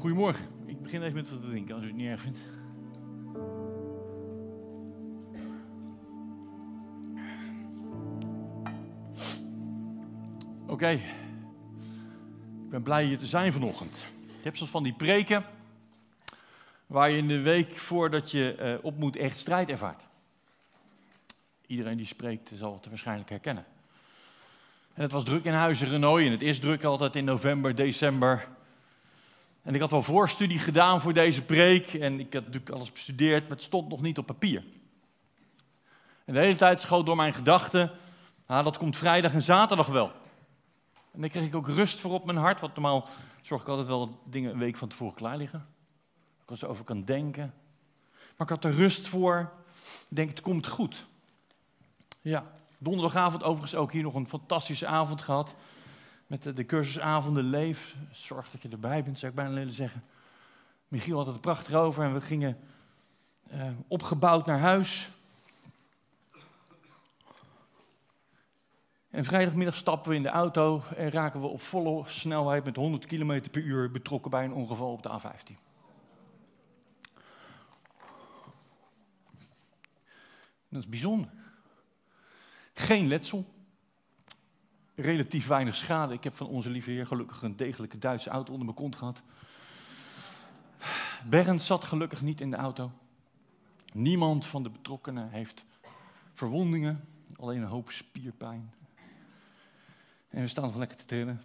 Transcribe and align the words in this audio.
Goedemorgen. 0.00 0.46
Ik 0.66 0.82
begin 0.82 1.02
even 1.02 1.14
met 1.14 1.30
wat 1.30 1.40
te 1.40 1.46
drinken, 1.46 1.74
als 1.74 1.84
u 1.84 1.86
het 1.86 1.96
niet 1.96 2.06
erg 2.06 2.20
vindt. 2.20 2.40
Oké. 10.66 10.88
Ik 12.64 12.70
ben 12.70 12.82
blij 12.82 13.04
hier 13.04 13.18
te 13.18 13.26
zijn 13.26 13.52
vanochtend. 13.52 14.04
Ik 14.38 14.44
heb 14.44 14.56
soms 14.56 14.70
van 14.70 14.82
die 14.82 14.92
preken 14.92 15.44
waar 16.86 17.10
je 17.10 17.16
in 17.16 17.28
de 17.28 17.40
week 17.40 17.76
voordat 17.76 18.30
je 18.30 18.56
uh, 18.60 18.84
op 18.84 18.98
moet 18.98 19.16
echt 19.16 19.36
strijd 19.36 19.68
ervaart. 19.68 20.02
Iedereen 21.66 21.96
die 21.96 22.06
spreekt 22.06 22.52
zal 22.54 22.74
het 22.74 22.88
waarschijnlijk 22.88 23.30
herkennen. 23.30 23.64
En 24.94 25.02
het 25.02 25.12
was 25.12 25.24
druk 25.24 25.44
in 25.44 25.52
Huizen 25.52 25.88
Renoy 25.88 26.24
en 26.24 26.30
het 26.30 26.42
is 26.42 26.58
druk 26.58 26.84
altijd 26.84 27.16
in 27.16 27.24
november, 27.24 27.74
december. 27.74 28.48
En 29.70 29.76
ik 29.76 29.82
had 29.82 29.90
wel 29.90 30.02
voorstudie 30.02 30.58
gedaan 30.58 31.00
voor 31.00 31.12
deze 31.12 31.42
preek 31.42 31.94
en 31.94 32.20
ik 32.20 32.32
had 32.32 32.44
natuurlijk 32.44 32.70
alles 32.70 32.92
bestudeerd, 32.92 33.42
maar 33.42 33.50
het 33.56 33.62
stond 33.62 33.88
nog 33.88 34.02
niet 34.02 34.18
op 34.18 34.26
papier. 34.26 34.64
En 36.24 36.34
de 36.34 36.38
hele 36.38 36.56
tijd 36.56 36.80
schoot 36.80 37.06
door 37.06 37.16
mijn 37.16 37.34
gedachten, 37.34 37.90
ah, 38.46 38.64
dat 38.64 38.78
komt 38.78 38.96
vrijdag 38.96 39.32
en 39.32 39.42
zaterdag 39.42 39.86
wel. 39.86 40.12
En 41.12 41.20
dan 41.20 41.28
kreeg 41.28 41.44
ik 41.44 41.54
ook 41.54 41.68
rust 41.68 42.00
voor 42.00 42.12
op 42.12 42.24
mijn 42.24 42.38
hart, 42.38 42.60
want 42.60 42.74
normaal 42.74 43.08
zorg 43.42 43.62
ik 43.62 43.68
altijd 43.68 43.86
wel 43.86 44.20
dingen 44.24 44.52
een 44.52 44.58
week 44.58 44.76
van 44.76 44.88
tevoren 44.88 45.14
klaar 45.14 45.36
liggen. 45.36 45.66
Ik 46.42 46.48
was 46.48 46.64
over 46.64 46.84
kan 46.84 47.04
denken. 47.04 47.54
Maar 48.36 48.46
ik 48.46 48.54
had 48.54 48.64
er 48.64 48.74
rust 48.74 49.08
voor. 49.08 49.52
Ik 50.08 50.16
denk, 50.16 50.28
het 50.28 50.40
komt 50.40 50.66
goed. 50.66 51.06
Ja, 52.20 52.52
donderdagavond 52.78 53.42
overigens 53.42 53.74
ook 53.74 53.92
hier 53.92 54.02
nog 54.02 54.14
een 54.14 54.28
fantastische 54.28 54.86
avond 54.86 55.22
gehad. 55.22 55.54
Met 56.30 56.42
de, 56.42 56.52
de 56.52 56.66
cursusavonden 56.66 57.44
Leef. 57.44 57.96
Zorg 58.10 58.50
dat 58.50 58.62
je 58.62 58.68
erbij 58.68 59.04
bent, 59.04 59.18
zou 59.18 59.30
ik 59.30 59.36
bijna 59.36 59.54
willen 59.54 59.72
zeggen. 59.72 60.04
Michiel 60.88 61.16
had 61.16 61.26
het 61.26 61.40
prachtig 61.40 61.74
over 61.74 62.04
en 62.04 62.14
we 62.14 62.20
gingen 62.20 62.58
uh, 63.52 63.70
opgebouwd 63.88 64.46
naar 64.46 64.58
huis. 64.58 65.10
En 69.10 69.24
vrijdagmiddag 69.24 69.74
stappen 69.74 70.10
we 70.10 70.16
in 70.16 70.22
de 70.22 70.28
auto 70.28 70.82
en 70.96 71.10
raken 71.10 71.40
we 71.40 71.46
op 71.46 71.60
volle 71.60 72.04
snelheid 72.06 72.64
met 72.64 72.76
100 72.76 73.06
km 73.06 73.50
per 73.50 73.62
uur 73.62 73.90
betrokken 73.90 74.30
bij 74.30 74.44
een 74.44 74.52
ongeval 74.52 74.92
op 74.92 75.02
de 75.02 75.20
A15. 75.20 75.54
Dat 80.68 80.80
is 80.80 80.88
bijzonder. 80.88 81.30
Geen 82.74 83.08
letsel. 83.08 83.58
Relatief 84.94 85.46
weinig 85.46 85.74
schade. 85.74 86.14
Ik 86.14 86.24
heb 86.24 86.36
van 86.36 86.46
onze 86.46 86.70
lieve 86.70 86.90
heer 86.90 87.06
gelukkig 87.06 87.42
een 87.42 87.56
degelijke 87.56 87.98
Duitse 87.98 88.30
auto 88.30 88.50
onder 88.52 88.64
mijn 88.64 88.76
kont 88.76 88.96
gehad. 88.96 89.22
Bernd 91.24 91.62
zat 91.62 91.84
gelukkig 91.84 92.20
niet 92.20 92.40
in 92.40 92.50
de 92.50 92.56
auto. 92.56 92.92
Niemand 93.92 94.46
van 94.46 94.62
de 94.62 94.70
betrokkenen 94.70 95.30
heeft 95.30 95.64
verwondingen. 96.34 97.08
Alleen 97.36 97.60
een 97.60 97.68
hoop 97.68 97.90
spierpijn. 97.90 98.72
En 100.28 100.40
we 100.40 100.46
staan 100.46 100.64
nog 100.64 100.76
lekker 100.76 100.96
te 100.96 101.04
trillen. 101.04 101.42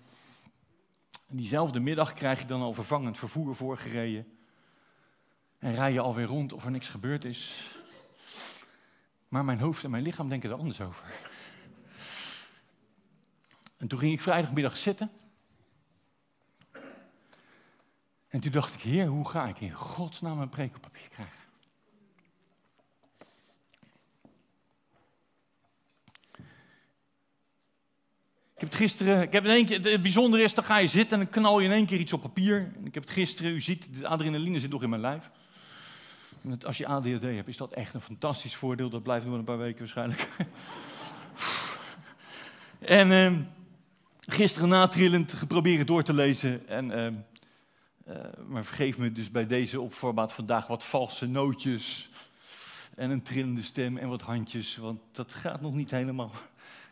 En 1.30 1.38
diezelfde 1.38 1.80
middag 1.80 2.14
krijg 2.14 2.40
je 2.40 2.46
dan 2.46 2.62
al 2.62 2.74
vervangend 2.74 3.18
vervoer 3.18 3.56
voorgereden. 3.56 4.28
En 5.60 5.74
rij 5.74 5.94
je 5.94 6.00
alweer 6.00 6.26
rond 6.26 6.54
of 6.54 6.66
er 6.66 6.72
niks 6.72 6.90
gebeurd 6.90 7.26
is. 7.26 7.74
Maar 9.28 9.46
mijn 9.46 9.60
hoofd 9.60 9.84
en 9.84 9.90
mijn 9.90 10.04
lichaam 10.04 10.30
denken 10.30 10.50
er 10.50 10.58
anders 10.58 10.82
over. 10.82 11.06
En 13.86 13.92
toen 13.92 14.00
ging 14.00 14.14
ik 14.14 14.22
vrijdagmiddag 14.22 14.78
zitten. 14.78 15.12
En 18.28 18.40
toen 18.40 18.52
dacht 18.52 18.74
ik, 18.74 18.82
heer, 18.82 19.06
hoe 19.06 19.30
ga 19.30 19.48
ik 19.48 19.60
in 19.60 19.72
godsnaam 19.72 20.40
een 20.40 20.50
preek 20.50 20.76
op 20.76 20.82
papier 20.82 21.08
krijgen? 21.10 21.38
Ik 28.54 28.62
heb 28.62 28.70
het 28.70 28.76
gisteren, 28.76 29.22
ik 29.22 29.34
heb 29.34 29.44
in 29.44 29.50
één 29.50 29.66
keer, 29.66 29.92
het 29.92 30.02
bijzondere 30.02 30.44
is, 30.44 30.54
dan 30.54 30.64
ga 30.64 30.78
je 30.78 30.88
zitten 30.88 31.20
en 31.20 31.24
dan 31.24 31.34
knal 31.34 31.60
je 31.60 31.68
in 31.68 31.74
één 31.74 31.86
keer 31.86 32.00
iets 32.00 32.14
op 32.14 32.22
papier. 32.22 32.72
En 32.76 32.86
ik 32.86 32.94
heb 32.94 33.04
het 33.04 33.12
gisteren, 33.12 33.52
u 33.52 33.62
ziet, 33.62 33.98
de 34.00 34.08
adrenaline 34.08 34.60
zit 34.60 34.72
nog 34.72 34.84
in 34.84 34.90
mijn 34.90 35.02
lijf. 35.02 35.30
Als 36.66 36.78
je 36.78 36.88
ADHD 36.88 37.22
hebt, 37.22 37.48
is 37.48 37.58
dat 37.58 37.74
echt 37.74 37.94
een 37.94 38.02
fantastisch 38.02 38.56
voordeel. 38.56 38.90
Dat 38.90 39.04
blijft 39.04 39.26
nog 39.26 39.36
een 39.36 39.44
paar 39.44 39.58
weken 39.58 39.80
waarschijnlijk. 39.80 40.30
en 42.80 43.12
uh, 43.12 43.40
gisteren 44.26 44.70
natrillend 44.70 45.34
geprobeerd 45.34 45.88
door 45.88 46.04
te 46.04 46.14
lezen. 46.14 46.68
En, 46.68 46.90
uh, 46.90 47.06
uh, 48.16 48.24
maar 48.48 48.66
vergeef 48.66 48.98
me 48.98 49.12
dus 49.12 49.32
bij 49.32 49.48
deze 49.48 49.82
opformaat 49.82 50.34
vandaag 50.34 50.68
wat 50.68 50.84
valse 50.84 51.28
nootjes. 51.28 52.10
En 52.96 53.10
een 53.10 53.22
trillende 53.22 53.62
stem 53.62 53.98
en 53.98 54.10
wat 54.10 54.22
handjes. 54.22 54.78
Want 54.78 55.00
dat 55.12 55.34
gaat 55.34 55.62
nog 55.62 55.74
niet 55.74 55.92
helemaal. 55.92 56.32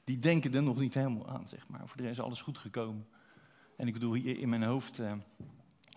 Die 0.03 0.19
denken 0.19 0.53
er 0.53 0.63
nog 0.63 0.79
niet 0.79 0.93
helemaal 0.93 1.29
aan, 1.29 1.47
zeg 1.47 1.67
maar. 1.67 1.81
Voor 1.85 1.97
de 1.97 2.03
rest 2.03 2.17
is 2.17 2.23
alles 2.23 2.41
goed 2.41 2.57
gekomen. 2.57 3.07
En 3.77 3.87
ik 3.87 3.93
bedoel, 3.93 4.13
hier 4.13 4.39
in 4.39 4.49
mijn 4.49 4.63
hoofd 4.63 4.99
eh, 4.99 5.11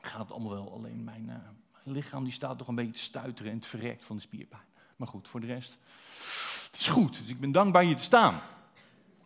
gaat 0.01 0.21
het 0.21 0.31
allemaal 0.31 0.53
wel. 0.53 0.73
Alleen 0.73 1.05
mijn 1.05 1.43
lichaam 1.83 2.25
die 2.25 2.33
staat 2.33 2.59
toch 2.59 2.69
een 2.69 2.75
beetje 2.75 2.93
te 2.93 2.99
stuiteren 2.99 3.53
en 3.53 3.59
het 3.59 3.67
verrekt 3.67 4.05
van 4.05 4.17
de 4.17 4.23
spierpijn. 4.23 4.63
Maar 4.97 5.09
goed, 5.09 5.29
voor 5.29 5.41
de 5.41 5.47
rest, 5.47 5.79
het 6.67 6.81
is 6.81 6.87
goed. 6.87 7.19
Dus 7.19 7.29
ik 7.29 7.41
ben 7.41 7.53
dankbaar 7.53 7.83
hier 7.83 7.97
te 7.97 8.03
staan. 8.03 8.41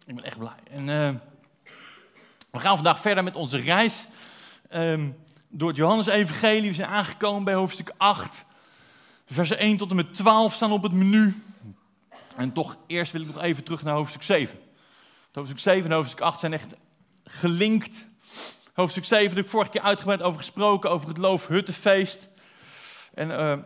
Ik 0.06 0.14
ben 0.14 0.24
echt 0.24 0.38
blij. 0.38 0.62
En 0.70 0.88
we 2.50 2.60
gaan 2.60 2.74
vandaag 2.74 3.00
verder 3.00 3.24
met 3.24 3.36
onze 3.36 3.58
reis 3.58 4.06
um, 4.72 5.16
door 5.48 5.68
het 5.68 5.76
Johannes-evangelie. 5.76 6.68
We 6.68 6.74
zijn 6.74 6.90
aangekomen 6.90 7.44
bij 7.44 7.54
hoofdstuk 7.54 7.92
8. 7.96 8.44
Versen 9.26 9.58
1 9.58 9.76
tot 9.76 9.90
en 9.90 9.96
met 9.96 10.14
12 10.14 10.54
staan 10.54 10.72
op 10.72 10.82
het 10.82 10.92
menu. 10.92 11.42
En 12.36 12.52
toch 12.52 12.76
eerst 12.86 13.12
wil 13.12 13.20
ik 13.20 13.26
nog 13.26 13.42
even 13.42 13.64
terug 13.64 13.82
naar 13.82 13.94
hoofdstuk 13.94 14.22
7. 14.22 14.58
Hoofdstuk 15.32 15.58
7 15.58 15.90
en 15.90 15.96
hoofdstuk 15.96 16.20
8 16.20 16.40
zijn 16.40 16.52
echt 16.52 16.74
gelinkt. 17.24 18.06
Hoofdstuk 18.74 19.04
7 19.04 19.28
heb 19.28 19.44
ik 19.44 19.50
vorige 19.50 19.70
keer 19.70 19.80
uitgebreid 19.80 20.22
over 20.22 20.38
gesproken, 20.38 20.90
over 20.90 21.08
het 21.08 21.18
Loofhuttenfeest. 21.18 22.28
En 23.14 23.30
uh, 23.30 23.56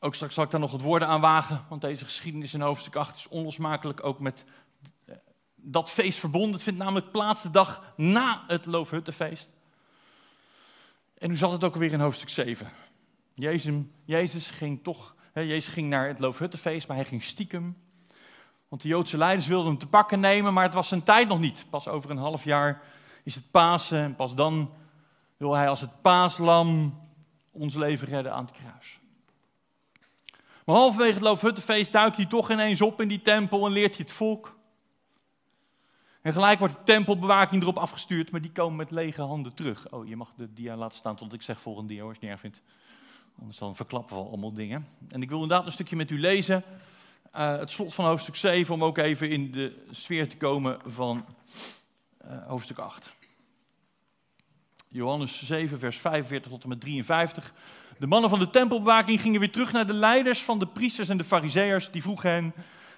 ook 0.00 0.14
straks 0.14 0.34
zal 0.34 0.44
ik 0.44 0.50
daar 0.50 0.60
nog 0.60 0.70
wat 0.70 0.80
woorden 0.80 1.08
aan 1.08 1.20
wagen, 1.20 1.64
want 1.68 1.80
deze 1.80 2.04
geschiedenis 2.04 2.54
in 2.54 2.60
hoofdstuk 2.60 2.96
8 2.96 3.16
is 3.16 3.28
onlosmakelijk 3.28 4.04
ook 4.04 4.18
met 4.18 4.44
dat 5.62 5.90
feest 5.90 6.18
verbonden. 6.18 6.52
Het 6.52 6.62
vindt 6.62 6.78
namelijk 6.78 7.10
plaats 7.10 7.42
de 7.42 7.50
dag 7.50 7.92
na 7.96 8.44
het 8.46 8.66
Loofhuttenfeest. 8.66 9.50
En 11.18 11.28
nu 11.28 11.36
zat 11.36 11.52
het 11.52 11.64
ook 11.64 11.76
weer 11.76 11.92
in 11.92 12.00
hoofdstuk 12.00 12.28
7. 12.28 12.70
Jezus, 13.34 13.74
Jezus 14.04 14.50
ging 14.50 14.82
toch, 14.82 15.14
hè, 15.32 15.40
Jezus 15.40 15.72
ging 15.72 15.88
naar 15.88 16.08
het 16.08 16.18
Loofhuttenfeest, 16.18 16.88
maar 16.88 16.96
hij 16.96 17.06
ging 17.06 17.22
stiekem. 17.22 17.76
Want 18.68 18.82
de 18.82 18.88
Joodse 18.88 19.16
leiders 19.16 19.46
wilden 19.46 19.66
hem 19.66 19.78
te 19.78 19.86
pakken 19.86 20.20
nemen, 20.20 20.52
maar 20.52 20.64
het 20.64 20.74
was 20.74 20.88
zijn 20.88 21.02
tijd 21.02 21.28
nog 21.28 21.40
niet. 21.40 21.66
Pas 21.70 21.88
over 21.88 22.10
een 22.10 22.16
half 22.16 22.44
jaar 22.44 22.82
is 23.22 23.34
het 23.34 23.50
Pasen 23.50 23.98
en 23.98 24.16
pas 24.16 24.34
dan 24.34 24.70
wil 25.36 25.54
hij 25.54 25.68
als 25.68 25.80
het 25.80 26.02
paaslam 26.02 26.98
ons 27.50 27.74
leven 27.74 28.08
redden 28.08 28.32
aan 28.32 28.44
het 28.44 28.54
kruis. 28.54 29.00
Maar 30.64 30.76
halverwege 30.76 31.12
het 31.12 31.22
Loofhuttenfeest 31.22 31.92
duikt 31.92 32.16
hij 32.16 32.26
toch 32.26 32.50
ineens 32.50 32.80
op 32.80 33.00
in 33.00 33.08
die 33.08 33.22
tempel 33.22 33.66
en 33.66 33.72
leert 33.72 33.96
hij 33.96 34.04
het 34.04 34.14
volk. 34.14 34.51
En 36.22 36.32
gelijk 36.32 36.58
wordt 36.58 36.74
de 36.74 36.82
tempelbewaking 36.84 37.62
erop 37.62 37.78
afgestuurd, 37.78 38.30
maar 38.30 38.40
die 38.40 38.52
komen 38.52 38.76
met 38.76 38.90
lege 38.90 39.22
handen 39.22 39.54
terug. 39.54 39.90
Oh, 39.90 40.08
je 40.08 40.16
mag 40.16 40.34
de 40.36 40.52
dia 40.52 40.76
laten 40.76 40.98
staan 40.98 41.16
tot 41.16 41.32
ik 41.32 41.42
zeg 41.42 41.60
volgende 41.60 41.88
dia, 41.94 42.04
als 42.04 42.16
je 42.20 42.28
niet 42.28 42.38
vindt. 42.38 42.62
Anders 43.38 43.58
dan 43.58 43.76
verklappen 43.76 44.16
we 44.16 44.22
allemaal 44.22 44.52
dingen. 44.52 44.86
En 45.08 45.22
ik 45.22 45.28
wil 45.28 45.42
inderdaad 45.42 45.66
een 45.66 45.72
stukje 45.72 45.96
met 45.96 46.10
u 46.10 46.20
lezen. 46.20 46.62
Uh, 47.36 47.56
het 47.56 47.70
slot 47.70 47.94
van 47.94 48.04
hoofdstuk 48.04 48.36
7, 48.36 48.74
om 48.74 48.84
ook 48.84 48.98
even 48.98 49.30
in 49.30 49.50
de 49.50 49.84
sfeer 49.90 50.28
te 50.28 50.36
komen 50.36 50.78
van 50.86 51.24
uh, 52.24 52.46
hoofdstuk 52.46 52.78
8. 52.78 53.12
Johannes 54.88 55.42
7, 55.42 55.78
vers 55.78 55.98
45 55.98 56.50
tot 56.50 56.62
en 56.62 56.68
met 56.68 56.80
53. 56.80 57.54
De 57.98 58.06
mannen 58.06 58.30
van 58.30 58.38
de 58.38 58.50
tempelbewaking 58.50 59.20
gingen 59.20 59.40
weer 59.40 59.52
terug 59.52 59.72
naar 59.72 59.86
de 59.86 59.92
leiders 59.92 60.42
van 60.42 60.58
de 60.58 60.66
priesters 60.66 61.08
en 61.08 61.16
de 61.16 61.24
fariseërs. 61.24 61.90
Die 61.90 62.02
vroegen 62.02 62.30
hen, 62.30 62.54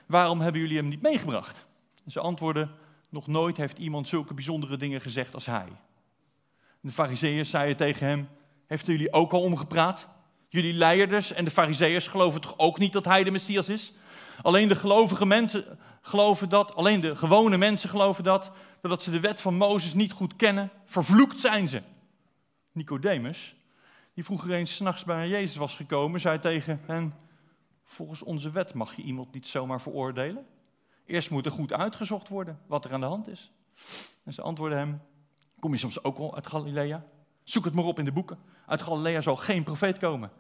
waarom 0.07 0.41
hebben 0.41 0.61
jullie 0.61 0.77
hem 0.77 0.89
niet 0.89 1.03
meegebracht? 1.03 1.67
ze 2.07 2.21
antwoordden, 2.21 2.71
nog 3.15 3.27
nooit 3.27 3.57
heeft 3.57 3.79
iemand 3.79 4.09
zulke 4.09 4.35
bijzondere 4.35 4.77
dingen 4.77 5.01
gezegd 5.01 5.35
als 5.35 5.47
hij. 5.47 5.69
De 6.81 6.91
fariseërs 6.91 7.51
zeiden 7.51 7.77
tegen 7.77 8.07
hem, 8.07 8.29
heeft 8.67 8.87
jullie 8.87 9.13
ook 9.13 9.33
al 9.33 9.43
omgepraat? 9.43 10.09
Jullie 10.49 10.73
leiders 10.73 11.33
en 11.33 11.45
de 11.45 11.51
fariseërs 11.51 12.07
geloven 12.07 12.41
toch 12.41 12.59
ook 12.59 12.79
niet 12.79 12.93
dat 12.93 13.05
hij 13.05 13.25
de 13.25 13.31
Messias 13.31 13.69
is? 13.69 13.93
Alleen 14.43 14.69
de 14.69 14.77
gelovige 14.77 15.27
mensen 15.27 15.79
geloven 16.01 16.49
dat, 16.49 16.75
alleen 16.75 17.01
de 17.01 17.17
gewone 17.17 17.57
mensen 17.57 17.89
geloven 17.89 18.25
dat, 18.25 18.53
doordat 18.81 19.03
ze 19.03 19.11
de 19.11 19.21
wet 19.21 19.41
van 19.41 19.55
Mozes 19.55 19.95
niet 19.95 20.13
goed 20.13 20.37
kennen. 20.37 20.71
Vervloekt 20.85 21.39
zijn 21.39 21.69
ze. 21.69 21.83
Nicodemus, 22.73 23.57
die 24.15 24.25
vroeger 24.25 24.53
eens 24.53 24.75
s'nachts 24.75 25.05
bij 25.05 25.29
Jezus 25.29 25.57
was 25.57 25.75
gekomen, 25.75 26.21
zei 26.21 26.39
tegen 26.39 26.81
hen, 26.87 27.15
volgens 27.85 28.23
onze 28.23 28.51
wet 28.51 28.75
mag 28.75 28.97
je 28.97 29.03
iemand 29.03 29.33
niet 29.33 29.47
zomaar 29.47 29.81
veroordelen. 29.81 30.47
Eerst 31.07 31.31
moet 31.31 31.47
er 31.47 31.53
goed 31.53 31.73
uitgezocht 31.73 32.29
worden 32.29 32.61
wat 32.67 32.85
er 32.85 32.93
aan 32.93 33.01
de 33.01 33.07
hand 33.07 33.29
is. 33.29 33.53
En 34.25 34.33
ze 34.33 34.43
antwoordden 34.43 34.79
hem, 34.79 35.03
kom 35.59 35.73
je 35.73 35.79
soms 35.79 36.05
ook 36.05 36.19
al 36.19 36.35
uit 36.35 36.47
Galilea? 36.47 37.05
Zoek 37.43 37.65
het 37.65 37.75
maar 37.75 37.85
op 37.85 37.99
in 37.99 38.05
de 38.05 38.13
boeken. 38.13 38.39
Uit 38.67 38.83
Galilea 38.83 39.21
zal 39.21 39.37
geen 39.37 39.63
profeet 39.63 39.99
komen. 39.99 40.31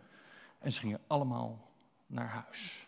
En 0.58 0.72
ze 0.72 0.80
gingen 0.80 1.00
allemaal 1.06 1.70
naar 2.06 2.28
huis. 2.28 2.86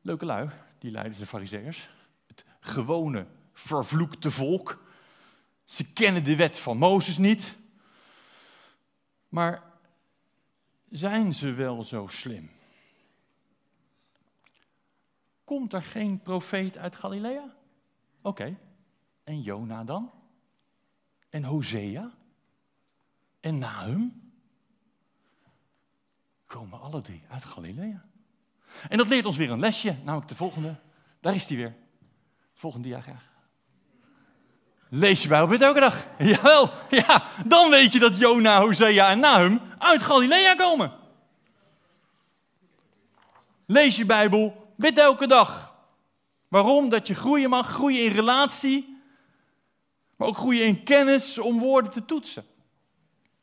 Leuke 0.00 0.24
lui, 0.24 0.50
die 0.78 0.90
leiders 0.90 1.18
de 1.18 1.26
fariseërs. 1.26 1.90
Het 2.26 2.44
gewone, 2.60 3.26
vervloekte 3.52 4.30
volk. 4.30 4.82
Ze 5.64 5.92
kennen 5.92 6.24
de 6.24 6.36
wet 6.36 6.58
van 6.58 6.78
Mozes 6.78 7.18
niet. 7.18 7.56
Maar 9.28 9.62
zijn 10.90 11.34
ze 11.34 11.52
wel 11.52 11.82
zo 11.82 12.06
slim? 12.06 12.50
Komt 15.44 15.72
er 15.72 15.82
geen 15.82 16.20
profeet 16.20 16.78
uit 16.78 16.96
Galilea? 16.96 17.54
Oké. 18.22 18.56
En 19.24 19.42
Jona 19.42 19.84
dan? 19.84 20.10
En 21.30 21.44
Hosea? 21.44 22.10
En 23.40 23.58
Nahum? 23.58 24.32
Komen 26.46 26.80
alle 26.80 27.00
drie 27.00 27.22
uit 27.28 27.44
Galilea. 27.44 28.04
En 28.88 28.98
dat 28.98 29.06
leert 29.06 29.26
ons 29.26 29.36
weer 29.36 29.50
een 29.50 29.60
lesje, 29.60 29.96
namelijk 30.04 30.28
de 30.28 30.34
volgende. 30.34 30.76
Daar 31.20 31.34
is 31.34 31.46
die 31.46 31.56
weer. 31.56 31.74
Volgende 32.54 32.88
dia 32.88 33.00
graag. 33.00 33.32
Lees 34.88 35.22
je 35.22 35.28
Bijbel 35.28 35.58
elke 35.58 35.80
dag? 35.80 36.06
Jawel, 36.18 36.70
ja. 36.90 37.22
Dan 37.46 37.70
weet 37.70 37.92
je 37.92 37.98
dat 37.98 38.18
Jona, 38.18 38.60
Hosea 38.60 39.10
en 39.10 39.20
Nahum 39.20 39.60
uit 39.78 40.02
Galilea 40.02 40.54
komen. 40.54 40.92
Lees 43.66 43.96
je 43.96 44.06
Bijbel, 44.06 44.63
bid 44.76 44.98
elke 44.98 45.26
dag. 45.26 45.74
Waarom? 46.48 46.88
Dat 46.88 47.06
je 47.06 47.14
groeien 47.14 47.50
mag, 47.50 47.68
groeien 47.68 48.04
in 48.04 48.10
relatie, 48.10 49.02
maar 50.16 50.28
ook 50.28 50.36
groeien 50.36 50.66
in 50.66 50.82
kennis 50.82 51.38
om 51.38 51.58
woorden 51.58 51.90
te 51.90 52.04
toetsen. 52.04 52.44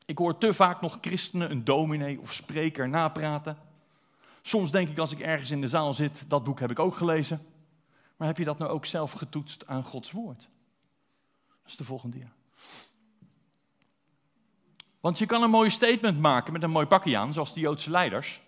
Ik 0.06 0.18
hoor 0.18 0.38
te 0.38 0.54
vaak 0.54 0.82
nog 0.82 0.98
christenen 1.02 1.52
een 1.52 1.64
dominee 1.64 2.20
of 2.20 2.34
spreker 2.34 2.90
napraten. 2.90 3.58
Soms 4.42 4.72
denk 4.72 4.90
ik 4.90 4.98
als 4.98 5.12
ik 5.12 5.20
ergens 5.20 5.52
in 5.52 5.62
de 5.62 5.68
zaal 5.68 5.94
zit, 5.94 6.24
dat 6.28 6.44
boek 6.44 6.60
heb 6.60 6.72
ik 6.72 6.80
ook 6.80 6.96
gelezen. 6.96 7.46
Maar 8.18 8.28
heb 8.28 8.38
je 8.38 8.46
dat 8.46 8.58
nou 8.58 8.72
ook 8.72 8.86
zelf 8.86 9.12
getoetst 9.12 9.68
aan 9.68 9.84
Gods 9.84 10.12
woord? 10.12 10.40
Dat 11.48 11.72
is 11.72 11.76
de 11.76 11.84
volgende 11.84 12.18
dia. 12.18 12.32
Want 15.00 15.18
je 15.18 15.26
kan 15.26 15.44
een 15.44 15.50
mooi 15.50 15.70
statement 15.70 16.20
maken 16.20 16.54
met 16.54 16.64
een 16.64 16.72
mooi 16.72 16.86
pakje 16.86 17.18
aan, 17.18 17.34
zoals 17.34 17.54
de 17.54 17.60
Joodse 17.60 17.90
leiders. 17.90 18.42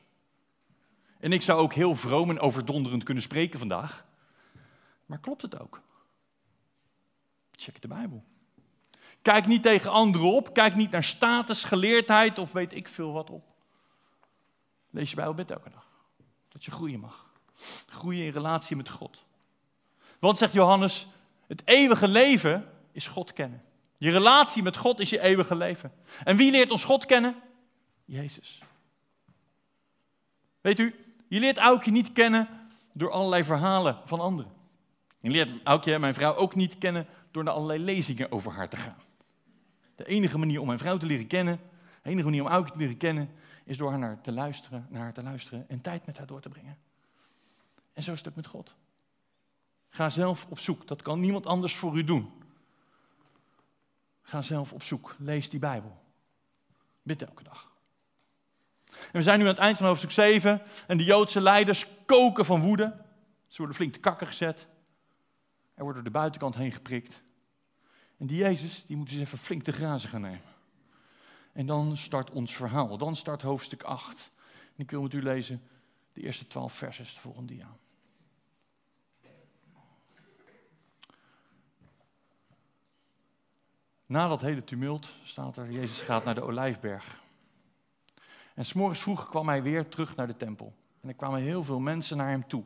En 1.24 1.32
ik 1.32 1.42
zou 1.42 1.60
ook 1.60 1.74
heel 1.74 1.96
vroom 1.96 2.30
en 2.30 2.40
overdonderend 2.40 3.04
kunnen 3.04 3.24
spreken 3.24 3.60
vandaag. 3.60 4.06
Maar 5.06 5.20
klopt 5.20 5.42
het 5.42 5.60
ook? 5.60 5.82
Check 7.52 7.82
de 7.82 7.88
Bijbel. 7.88 8.24
Kijk 9.22 9.48
niet 9.48 9.64
tegen 9.64 9.92
anderen 9.92 10.34
op. 10.34 10.54
Kijk 10.54 10.76
niet 10.76 10.92
naar 10.92 11.04
status, 11.04 11.64
geleerdheid 11.64 12.40
of 12.40 12.52
weet 12.52 12.74
ik 12.74 12.88
veel 12.88 13.12
wat 13.12 13.30
op. 13.30 13.44
Lees 14.90 15.10
je 15.10 15.16
Bijbel 15.16 15.34
bid 15.34 15.52
elke 15.52 15.70
dag. 15.70 15.88
Dat 16.50 16.66
je 16.66 16.72
groeien 16.72 17.00
mag. 17.00 17.30
Groeien 17.88 18.26
in 18.26 18.32
relatie 18.32 18.76
met 18.76 18.90
God. 18.90 19.26
Want, 20.20 20.38
zegt 20.38 20.54
Johannes, 20.54 21.08
het 21.48 21.62
eeuwige 21.66 22.08
leven 22.08 22.70
is 22.92 23.08
God 23.08 23.34
kennen. 23.34 23.64
Je 23.98 24.12
relatie 24.12 24.64
met 24.64 24.78
God 24.78 25.00
is 25.00 25.10
je 25.10 25.22
eeuwige 25.22 25.56
leven. 25.56 25.94
En 26.24 26.38
wie 26.38 26.52
leert 26.52 26.72
ons 26.72 26.84
God 26.84 27.06
kennen? 27.06 27.42
Jezus. 28.06 28.62
Weet 30.62 30.80
u, 30.80 31.03
je 31.34 31.40
leert 31.40 31.58
Aukje 31.58 31.92
niet 31.92 32.12
kennen 32.12 32.48
door 32.92 33.12
allerlei 33.12 33.44
verhalen 33.44 33.98
van 34.06 34.20
anderen. 34.20 34.52
Je 35.20 35.30
leert 35.30 35.50
Aukje, 35.64 36.00
mijn 36.00 36.14
vrouw, 36.14 36.36
ook 36.36 36.56
niet 36.56 36.78
kennen 36.78 37.06
door 37.32 37.44
naar 37.44 37.54
allerlei 37.54 37.84
lezingen 37.84 38.32
over 38.32 38.52
haar 38.52 38.70
te 38.70 38.78
gaan. 38.78 38.98
De 39.96 40.06
enige 40.06 40.38
manier 40.38 40.60
om 40.60 40.68
mijn 40.68 40.80
vrouw 40.80 40.98
te 40.98 41.06
leren 41.06 41.28
kennen, 41.28 41.60
de 42.02 42.10
enige 42.10 42.26
manier 42.26 42.42
om 42.42 42.48
Aukje 42.48 42.72
te 42.72 42.78
leren 42.78 42.98
kennen, 42.98 43.30
is 43.64 43.78
door 43.78 43.92
haar 43.92 44.22
te 44.22 44.32
luisteren, 44.32 44.88
naar 44.90 45.02
haar 45.02 45.14
te 45.14 45.24
luisteren 45.24 45.70
en 45.70 45.82
tijd 45.82 46.06
met 46.06 46.18
haar 46.18 46.28
door 46.28 46.42
te 46.42 46.50
brengen. 46.50 46.78
En 47.94 48.04
zo 48.04 48.12
is 48.12 48.18
het 48.18 48.28
ook 48.28 48.36
met 48.36 48.48
God. 48.48 48.76
Ga 49.90 50.10
zelf 50.10 50.46
op 50.50 50.60
zoek. 50.60 50.88
Dat 50.88 51.02
kan 51.02 51.20
niemand 51.20 51.46
anders 51.46 51.76
voor 51.76 51.98
u 51.98 52.04
doen. 52.04 52.32
Ga 54.22 54.42
zelf 54.42 54.74
op 54.74 54.84
zoek. 54.84 55.16
Lees 55.18 55.50
die 55.50 55.60
Bijbel. 55.60 55.98
Bid 57.02 57.22
elke 57.22 57.44
dag. 57.44 57.73
En 59.02 59.12
we 59.12 59.22
zijn 59.22 59.40
nu 59.40 59.46
aan 59.46 59.52
het 59.52 59.60
eind 59.60 59.78
van 59.78 59.86
hoofdstuk 59.86 60.12
7 60.12 60.62
en 60.88 60.98
de 60.98 61.04
Joodse 61.04 61.42
leiders 61.42 61.86
koken 62.06 62.46
van 62.46 62.62
woede. 62.62 62.96
Ze 63.48 63.58
worden 63.58 63.76
flink 63.76 63.94
te 63.94 64.00
kakken 64.00 64.28
gezet. 64.28 64.68
Er 65.74 65.84
wordt 65.84 65.96
door 65.96 66.04
de 66.04 66.20
buitenkant 66.20 66.56
heen 66.56 66.72
geprikt. 66.72 67.22
En 68.18 68.28
die 68.28 68.38
Jezus, 68.38 68.86
die 68.86 68.98
moet 68.98 69.12
eens 69.12 69.20
even 69.20 69.38
flink 69.38 69.64
te 69.64 69.72
grazen 69.72 70.10
gaan 70.10 70.22
nemen. 70.22 70.42
En 71.54 71.66
dan 71.66 71.98
start 71.98 72.32
ons 72.32 72.56
verhaal. 72.56 72.98
Dan 72.98 73.16
start 73.16 73.42
hoofdstuk 73.42 73.84
8. 73.84 74.32
En 74.76 74.84
ik 74.84 74.92
wil 74.92 75.02
met 75.02 75.14
u 75.14 75.24
lezen 75.24 75.62
de 76.14 76.22
eerste 76.22 76.48
twaalf 76.48 76.74
versen, 76.74 77.06
de 77.06 77.20
volgende 77.20 77.54
dia. 77.54 77.68
Na 84.06 84.28
dat 84.28 84.42
hele 84.42 84.64
tumult 84.64 85.14
staat 85.24 85.58
er, 85.58 85.72
Jezus 85.72 86.02
gaat 86.02 86.24
naar 86.24 86.36
de 86.36 86.44
Olijfberg. 86.44 87.23
En 88.54 88.66
s'morgens 88.66 89.02
vroeg 89.02 89.30
kwam 89.30 89.48
hij 89.48 89.64
weer 89.64 89.88
terug 89.88 90.16
naar 90.16 90.28
de 90.28 90.36
tempel. 90.36 90.74
En 91.02 91.10
er 91.10 91.16
kwamen 91.16 91.42
heel 91.42 91.64
veel 91.64 91.80
mensen 91.80 92.18
naar 92.18 92.30
hem 92.30 92.48
toe. 92.48 92.64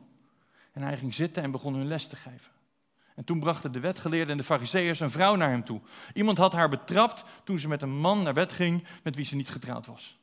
En 0.72 0.82
hij 0.82 0.96
ging 0.96 1.14
zitten 1.14 1.42
en 1.42 1.50
begon 1.50 1.74
hun 1.74 1.88
les 1.88 2.08
te 2.08 2.16
geven. 2.16 2.52
En 3.14 3.24
toen 3.24 3.40
brachten 3.40 3.72
de 3.72 3.80
wetgeleerden 3.80 4.30
en 4.30 4.36
de 4.36 4.44
fariseeërs 4.44 5.00
een 5.00 5.10
vrouw 5.10 5.34
naar 5.34 5.50
hem 5.50 5.64
toe. 5.64 5.80
Iemand 6.14 6.38
had 6.38 6.52
haar 6.52 6.68
betrapt 6.68 7.24
toen 7.44 7.58
ze 7.58 7.68
met 7.68 7.82
een 7.82 8.00
man 8.00 8.22
naar 8.22 8.34
bed 8.34 8.52
ging 8.52 8.84
met 9.02 9.16
wie 9.16 9.24
ze 9.24 9.36
niet 9.36 9.50
getrouwd 9.50 9.86
was. 9.86 10.18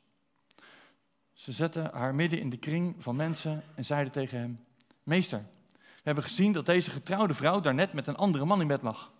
Ze 1.32 1.52
zetten 1.52 1.90
haar 1.92 2.14
midden 2.14 2.40
in 2.40 2.50
de 2.50 2.56
kring 2.56 2.94
van 2.98 3.16
mensen 3.16 3.62
en 3.74 3.84
zeiden 3.84 4.12
tegen 4.12 4.38
hem: 4.38 4.58
Meester, 5.02 5.44
we 5.72 6.02
hebben 6.02 6.24
gezien 6.24 6.52
dat 6.52 6.66
deze 6.66 6.90
getrouwde 6.90 7.34
vrouw 7.34 7.60
daarnet 7.60 7.92
met 7.92 8.06
een 8.06 8.16
andere 8.16 8.44
man 8.44 8.60
in 8.60 8.66
bed 8.66 8.82
lag. 8.82 9.12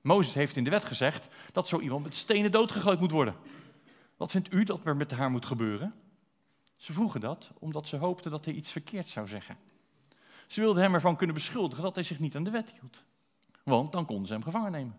Mozes 0.00 0.34
heeft 0.34 0.56
in 0.56 0.64
de 0.64 0.70
wet 0.70 0.84
gezegd 0.84 1.28
dat 1.52 1.68
zo 1.68 1.80
iemand 1.80 2.02
met 2.02 2.14
stenen 2.14 2.50
doodgegooid 2.50 3.00
moet 3.00 3.10
worden. 3.10 3.34
Wat 4.18 4.30
vindt 4.30 4.52
u 4.52 4.64
dat 4.64 4.86
er 4.86 4.96
met 4.96 5.10
haar 5.10 5.30
moet 5.30 5.46
gebeuren? 5.46 5.94
Ze 6.76 6.92
vroegen 6.92 7.20
dat 7.20 7.52
omdat 7.58 7.86
ze 7.86 7.96
hoopten 7.96 8.30
dat 8.30 8.44
hij 8.44 8.54
iets 8.54 8.72
verkeerd 8.72 9.08
zou 9.08 9.26
zeggen. 9.26 9.56
Ze 10.46 10.60
wilden 10.60 10.82
hem 10.82 10.94
ervan 10.94 11.16
kunnen 11.16 11.34
beschuldigen 11.34 11.84
dat 11.84 11.94
hij 11.94 12.04
zich 12.04 12.18
niet 12.18 12.36
aan 12.36 12.44
de 12.44 12.50
wet 12.50 12.70
hield. 12.70 13.04
Want 13.62 13.92
dan 13.92 14.06
konden 14.06 14.26
ze 14.26 14.32
hem 14.32 14.42
gevangen 14.42 14.72
nemen. 14.72 14.98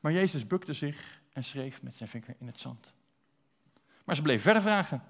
Maar 0.00 0.12
Jezus 0.12 0.46
bukte 0.46 0.72
zich 0.72 1.20
en 1.32 1.44
schreef 1.44 1.82
met 1.82 1.96
zijn 1.96 2.08
vinger 2.08 2.36
in 2.38 2.46
het 2.46 2.58
zand. 2.58 2.94
Maar 4.04 4.16
ze 4.16 4.22
bleven 4.22 4.42
verder 4.42 4.62
vragen. 4.62 5.02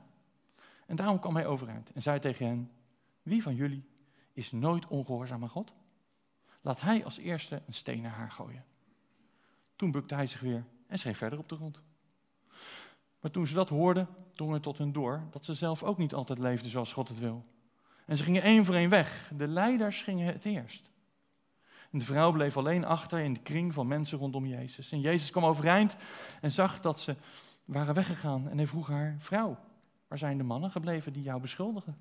En 0.87 0.97
daarom 0.97 1.19
kwam 1.19 1.35
hij 1.35 1.47
overeind 1.47 1.93
en 1.93 2.03
zei 2.03 2.19
tegen 2.19 2.47
hen: 2.47 2.71
Wie 3.23 3.43
van 3.43 3.55
jullie 3.55 3.85
is 4.33 4.53
nooit 4.53 4.87
ongehoorzaam 4.87 5.43
aan 5.43 5.49
God? 5.49 5.73
Laat 6.61 6.81
hij 6.81 7.05
als 7.05 7.19
eerste 7.19 7.63
een 7.67 7.75
steen 7.75 8.03
naar 8.03 8.13
haar 8.13 8.31
gooien. 8.31 8.65
Toen 9.77 9.91
bukte 9.91 10.15
hij 10.15 10.27
zich 10.27 10.41
weer 10.41 10.65
en 10.87 10.99
schreef 10.99 11.19
verder 11.19 11.39
op 11.39 11.49
de 11.49 11.57
grond. 11.57 11.81
Maar 13.23 13.31
toen 13.31 13.47
ze 13.47 13.55
dat 13.55 13.69
hoorden, 13.69 14.09
drong 14.35 14.53
het 14.53 14.63
tot 14.63 14.79
hen 14.79 14.93
door 14.93 15.27
dat 15.31 15.45
ze 15.45 15.55
zelf 15.55 15.83
ook 15.83 15.99
niet 15.99 16.15
altijd 16.15 16.39
leefden 16.39 16.71
zoals 16.71 16.93
God 16.93 17.09
het 17.09 17.19
wil. 17.19 17.45
En 18.07 18.17
ze 18.17 18.23
gingen 18.23 18.43
één 18.43 18.65
voor 18.65 18.75
één 18.75 18.91
weg. 18.91 19.31
De 19.37 19.49
leiders 19.49 20.03
gingen 20.03 20.27
het 20.27 20.45
eerst. 20.45 20.91
En 21.91 21.99
de 21.99 22.05
vrouw 22.05 22.33
bleef 22.33 22.57
alleen 22.57 22.85
achter 22.85 23.19
in 23.19 23.33
de 23.33 23.41
kring 23.41 23.73
van 23.73 23.87
mensen 23.87 24.19
rondom 24.19 24.47
Jezus. 24.47 24.93
En 24.93 25.01
Jezus 25.01 25.31
kwam 25.31 25.45
overeind 25.45 25.97
en 26.41 26.51
zag 26.51 26.81
dat 26.81 27.01
ze 27.01 27.17
waren 27.65 27.95
weggegaan. 27.95 28.49
En 28.49 28.57
hij 28.57 28.67
vroeg 28.67 28.89
haar: 28.89 29.17
Vrouw, 29.19 29.59
waar 30.09 30.19
zijn 30.19 30.37
de 30.37 30.45
mannen 30.45 30.71
gebleven 30.71 31.13
die 31.13 31.23
jou 31.23 31.41
beschuldigen? 31.41 31.99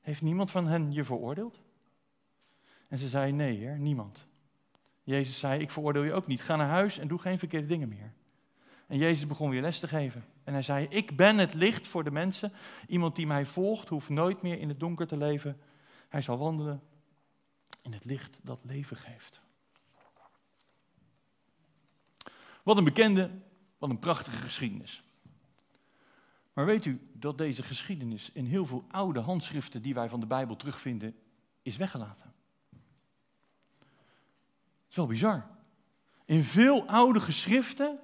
Heeft 0.00 0.22
niemand 0.22 0.50
van 0.50 0.66
hen 0.66 0.92
je 0.92 1.04
veroordeeld? 1.04 1.60
En 2.88 2.98
ze 2.98 3.08
zei: 3.08 3.32
Nee, 3.32 3.56
heer, 3.56 3.78
niemand. 3.78 4.26
Jezus 5.02 5.38
zei: 5.38 5.60
Ik 5.60 5.70
veroordeel 5.70 6.02
je 6.02 6.12
ook 6.12 6.26
niet. 6.26 6.42
Ga 6.42 6.56
naar 6.56 6.68
huis 6.68 6.98
en 6.98 7.08
doe 7.08 7.18
geen 7.18 7.38
verkeerde 7.38 7.66
dingen 7.66 7.88
meer. 7.88 8.12
En 8.90 8.98
Jezus 8.98 9.26
begon 9.26 9.50
weer 9.50 9.60
les 9.60 9.78
te 9.78 9.88
geven. 9.88 10.24
En 10.44 10.52
hij 10.52 10.62
zei: 10.62 10.86
Ik 10.88 11.16
ben 11.16 11.38
het 11.38 11.54
licht 11.54 11.86
voor 11.86 12.04
de 12.04 12.10
mensen. 12.10 12.52
Iemand 12.86 13.16
die 13.16 13.26
mij 13.26 13.46
volgt, 13.46 13.88
hoeft 13.88 14.08
nooit 14.08 14.42
meer 14.42 14.58
in 14.58 14.68
het 14.68 14.80
donker 14.80 15.06
te 15.06 15.16
leven. 15.16 15.60
Hij 16.08 16.22
zal 16.22 16.38
wandelen 16.38 16.82
in 17.82 17.92
het 17.92 18.04
licht 18.04 18.38
dat 18.42 18.60
leven 18.62 18.96
geeft. 18.96 19.40
Wat 22.62 22.76
een 22.76 22.84
bekende, 22.84 23.30
wat 23.78 23.90
een 23.90 23.98
prachtige 23.98 24.36
geschiedenis. 24.36 25.02
Maar 26.52 26.66
weet 26.66 26.84
u 26.84 27.00
dat 27.12 27.38
deze 27.38 27.62
geschiedenis 27.62 28.32
in 28.32 28.44
heel 28.44 28.66
veel 28.66 28.84
oude 28.90 29.20
handschriften 29.20 29.82
die 29.82 29.94
wij 29.94 30.08
van 30.08 30.20
de 30.20 30.26
Bijbel 30.26 30.56
terugvinden, 30.56 31.16
is 31.62 31.76
weggelaten? 31.76 32.32
Dat 32.70 32.80
is 34.88 34.96
wel 34.96 35.06
bizar. 35.06 35.46
In 36.24 36.42
veel 36.42 36.86
oude 36.86 37.20
geschriften 37.20 38.00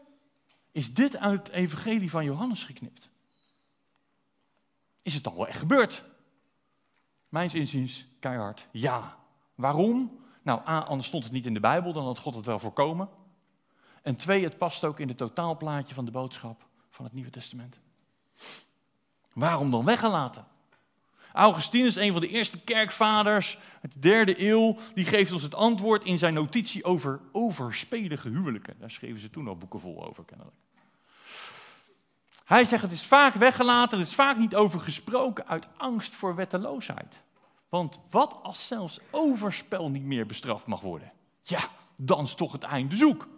is 0.76 0.94
dit 0.94 1.16
uit 1.16 1.46
het 1.46 1.56
evangelie 1.56 2.10
van 2.10 2.24
Johannes 2.24 2.64
geknipt. 2.64 3.08
Is 5.02 5.14
het 5.14 5.26
al 5.26 5.36
wel 5.36 5.46
echt 5.46 5.58
gebeurd? 5.58 6.04
Mijns 7.28 7.54
inziens 7.54 8.06
keihard 8.20 8.66
ja. 8.70 9.16
Waarom? 9.54 10.20
Nou, 10.42 10.68
A, 10.68 10.80
anders 10.80 11.08
stond 11.08 11.24
het 11.24 11.32
niet 11.32 11.46
in 11.46 11.54
de 11.54 11.60
Bijbel, 11.60 11.92
dan 11.92 12.04
had 12.04 12.18
God 12.18 12.34
het 12.34 12.46
wel 12.46 12.58
voorkomen. 12.58 13.08
En 14.02 14.16
twee, 14.16 14.44
het 14.44 14.58
past 14.58 14.84
ook 14.84 15.00
in 15.00 15.08
het 15.08 15.16
totaalplaatje 15.16 15.94
van 15.94 16.04
de 16.04 16.10
boodschap 16.10 16.66
van 16.90 17.04
het 17.04 17.14
Nieuwe 17.14 17.30
Testament. 17.30 17.78
Waarom 19.32 19.70
dan 19.70 19.84
weggelaten? 19.84 20.46
Augustinus, 21.36 21.96
een 21.96 22.12
van 22.12 22.20
de 22.20 22.28
eerste 22.28 22.60
kerkvaders 22.60 23.58
uit 23.82 23.92
de 23.92 23.98
derde 23.98 24.48
eeuw, 24.48 24.76
die 24.94 25.04
geeft 25.04 25.32
ons 25.32 25.42
het 25.42 25.54
antwoord 25.54 26.04
in 26.04 26.18
zijn 26.18 26.34
notitie 26.34 26.84
over 26.84 27.20
overspelige 27.32 28.28
huwelijken. 28.28 28.76
Daar 28.78 28.90
schreven 28.90 29.20
ze 29.20 29.30
toen 29.30 29.48
al 29.48 29.56
boeken 29.56 29.80
vol 29.80 30.06
over, 30.06 30.24
kennelijk. 30.24 30.56
Hij 32.44 32.64
zegt, 32.64 32.82
het 32.82 32.92
is 32.92 33.04
vaak 33.06 33.34
weggelaten, 33.34 33.98
er 33.98 34.04
is 34.04 34.14
vaak 34.14 34.36
niet 34.36 34.54
over 34.54 34.80
gesproken 34.80 35.46
uit 35.46 35.66
angst 35.76 36.14
voor 36.14 36.34
wetteloosheid. 36.34 37.20
Want 37.68 37.98
wat 38.10 38.36
als 38.42 38.66
zelfs 38.66 39.00
overspel 39.10 39.90
niet 39.90 40.04
meer 40.04 40.26
bestraft 40.26 40.66
mag 40.66 40.80
worden? 40.80 41.12
Ja, 41.42 41.68
dan 41.96 42.24
is 42.24 42.34
toch 42.34 42.52
het 42.52 42.62
einde 42.62 42.96
zoek. 42.96 43.28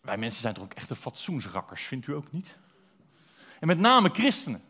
Wij 0.00 0.16
mensen 0.16 0.40
zijn 0.40 0.54
toch 0.54 0.64
ook 0.64 0.72
echte 0.72 0.96
fatsoensrakkers, 0.96 1.82
vindt 1.82 2.06
u 2.06 2.14
ook 2.14 2.32
niet? 2.32 2.56
En 3.60 3.66
met 3.66 3.78
name 3.78 4.08
christenen. 4.08 4.62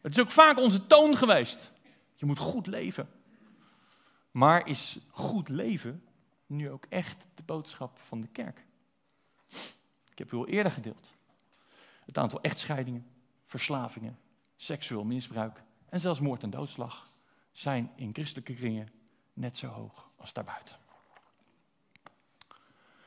Het 0.00 0.12
is 0.12 0.20
ook 0.22 0.30
vaak 0.30 0.58
onze 0.58 0.86
toon 0.86 1.16
geweest. 1.16 1.70
Je 2.14 2.26
moet 2.26 2.38
goed 2.38 2.66
leven. 2.66 3.08
Maar 4.30 4.66
is 4.66 4.98
goed 5.10 5.48
leven 5.48 6.04
nu 6.46 6.70
ook 6.70 6.84
echt 6.88 7.26
de 7.34 7.42
boodschap 7.42 7.98
van 7.98 8.20
de 8.20 8.28
kerk? 8.28 8.64
Ik 10.10 10.18
heb 10.18 10.32
u 10.32 10.36
al 10.36 10.48
eerder 10.48 10.72
gedeeld. 10.72 11.12
Het 12.04 12.18
aantal 12.18 12.40
echtscheidingen, 12.40 13.06
verslavingen, 13.46 14.18
seksueel 14.56 15.04
misbruik 15.04 15.62
en 15.88 16.00
zelfs 16.00 16.20
moord 16.20 16.42
en 16.42 16.50
doodslag 16.50 17.12
zijn 17.52 17.90
in 17.96 18.10
christelijke 18.12 18.54
kringen 18.54 18.88
net 19.32 19.56
zo 19.56 19.66
hoog 19.66 20.10
als 20.16 20.32
daarbuiten. 20.32 20.76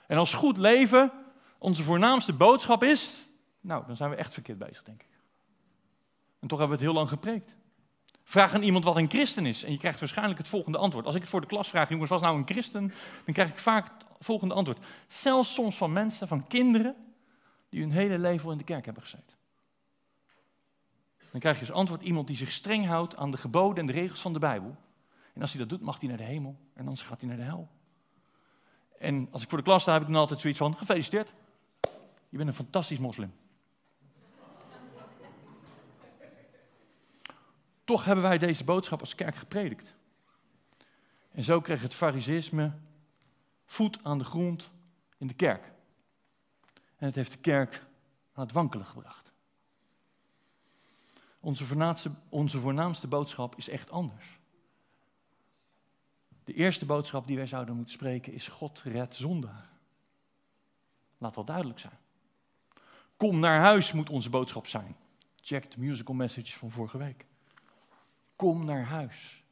En 0.07 0.17
als 0.17 0.33
goed 0.33 0.57
leven 0.57 1.12
onze 1.57 1.83
voornaamste 1.83 2.33
boodschap 2.33 2.83
is, 2.83 3.23
nou, 3.62 3.85
dan 3.85 3.95
zijn 3.95 4.09
we 4.09 4.15
echt 4.15 4.33
verkeerd 4.33 4.57
bezig, 4.57 4.83
denk 4.83 5.03
ik. 5.03 5.12
En 6.43 6.50
toch 6.50 6.59
hebben 6.59 6.77
we 6.77 6.83
het 6.83 6.91
heel 6.93 7.01
lang 7.01 7.09
gepreekt. 7.09 7.51
Vraag 8.23 8.53
aan 8.53 8.62
iemand 8.62 8.83
wat 8.83 8.95
een 8.95 9.09
christen 9.09 9.45
is 9.45 9.63
en 9.63 9.71
je 9.71 9.77
krijgt 9.77 10.00
waarschijnlijk 10.00 10.38
het 10.38 10.47
volgende 10.47 10.77
antwoord. 10.77 11.05
Als 11.05 11.15
ik 11.15 11.21
het 11.21 11.29
voor 11.29 11.41
de 11.41 11.47
klas 11.47 11.69
vraag, 11.69 11.89
jongens, 11.89 12.09
was 12.09 12.21
nou 12.21 12.38
een 12.38 12.47
christen? 12.47 12.93
Dan 13.25 13.33
krijg 13.33 13.50
ik 13.50 13.57
vaak 13.57 13.85
het 13.85 14.05
volgende 14.19 14.53
antwoord. 14.53 14.85
Zelfs 15.07 15.53
soms 15.53 15.77
van 15.77 15.91
mensen, 15.91 16.27
van 16.27 16.47
kinderen, 16.47 16.95
die 17.69 17.81
hun 17.81 17.91
hele 17.91 18.19
leven 18.19 18.51
in 18.51 18.57
de 18.57 18.63
kerk 18.63 18.85
hebben 18.85 19.03
gezeten. 19.03 19.35
Dan 21.31 21.39
krijg 21.39 21.55
je 21.55 21.65
als 21.65 21.75
antwoord 21.75 22.01
iemand 22.01 22.27
die 22.27 22.35
zich 22.35 22.51
streng 22.51 22.85
houdt 22.85 23.15
aan 23.15 23.31
de 23.31 23.38
geboden 23.38 23.77
en 23.77 23.85
de 23.85 24.00
regels 24.00 24.21
van 24.21 24.33
de 24.33 24.39
Bijbel. 24.39 24.75
En 25.33 25.41
als 25.41 25.51
hij 25.51 25.59
dat 25.59 25.69
doet, 25.69 25.81
mag 25.81 26.00
hij 26.00 26.09
naar 26.09 26.17
de 26.17 26.23
hemel 26.23 26.55
en 26.73 26.81
anders 26.83 27.01
gaat 27.01 27.19
hij 27.19 27.29
naar 27.29 27.38
de 27.38 27.43
hel. 27.43 27.69
En 29.00 29.27
als 29.31 29.43
ik 29.43 29.50
voor 29.50 29.57
de 29.57 29.63
klas 29.63 29.81
sta, 29.81 29.93
heb 29.93 30.01
ik 30.01 30.07
dan 30.07 30.17
altijd 30.17 30.39
zoiets 30.39 30.59
van: 30.59 30.77
gefeliciteerd, 30.77 31.33
je 32.29 32.38
bent 32.38 32.50
een 32.50 32.55
fantastisch 32.55 33.00
moslim. 33.00 33.33
Toch 37.83 38.05
hebben 38.05 38.23
wij 38.23 38.37
deze 38.37 38.63
boodschap 38.63 38.99
als 38.99 39.15
kerk 39.15 39.35
gepredikt. 39.35 39.93
En 41.31 41.43
zo 41.43 41.61
kreeg 41.61 41.81
het 41.81 41.93
fariseïsme 41.93 42.71
voet 43.65 43.99
aan 44.03 44.17
de 44.17 44.23
grond 44.23 44.71
in 45.17 45.27
de 45.27 45.33
kerk. 45.33 45.71
En 46.97 47.05
het 47.05 47.15
heeft 47.15 47.31
de 47.31 47.37
kerk 47.37 47.85
aan 48.33 48.43
het 48.43 48.51
wankelen 48.51 48.85
gebracht. 48.85 49.31
Onze 51.39 51.65
voornaamste, 51.65 52.11
onze 52.29 52.59
voornaamste 52.59 53.07
boodschap 53.07 53.55
is 53.55 53.69
echt 53.69 53.91
anders. 53.91 54.39
De 56.43 56.53
eerste 56.53 56.85
boodschap 56.85 57.27
die 57.27 57.37
wij 57.37 57.47
zouden 57.47 57.75
moeten 57.75 57.93
spreken 57.93 58.33
is: 58.33 58.47
God 58.47 58.81
redt 58.81 59.15
zondaar. 59.15 59.69
Laat 61.17 61.33
dat 61.33 61.47
duidelijk 61.47 61.79
zijn. 61.79 61.97
Kom 63.17 63.39
naar 63.39 63.59
huis 63.59 63.91
moet 63.91 64.09
onze 64.09 64.29
boodschap 64.29 64.67
zijn. 64.67 64.95
Check 65.41 65.71
de 65.71 65.79
musical 65.79 66.15
message 66.15 66.57
van 66.57 66.71
vorige 66.71 66.97
week. 66.97 67.25
Kom 68.35 68.65
naar 68.65 68.83
huis. 68.83 69.43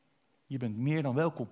Je 0.46 0.58
bent 0.58 0.78
meer 0.78 1.02
dan 1.02 1.16
welkom. 1.16 1.50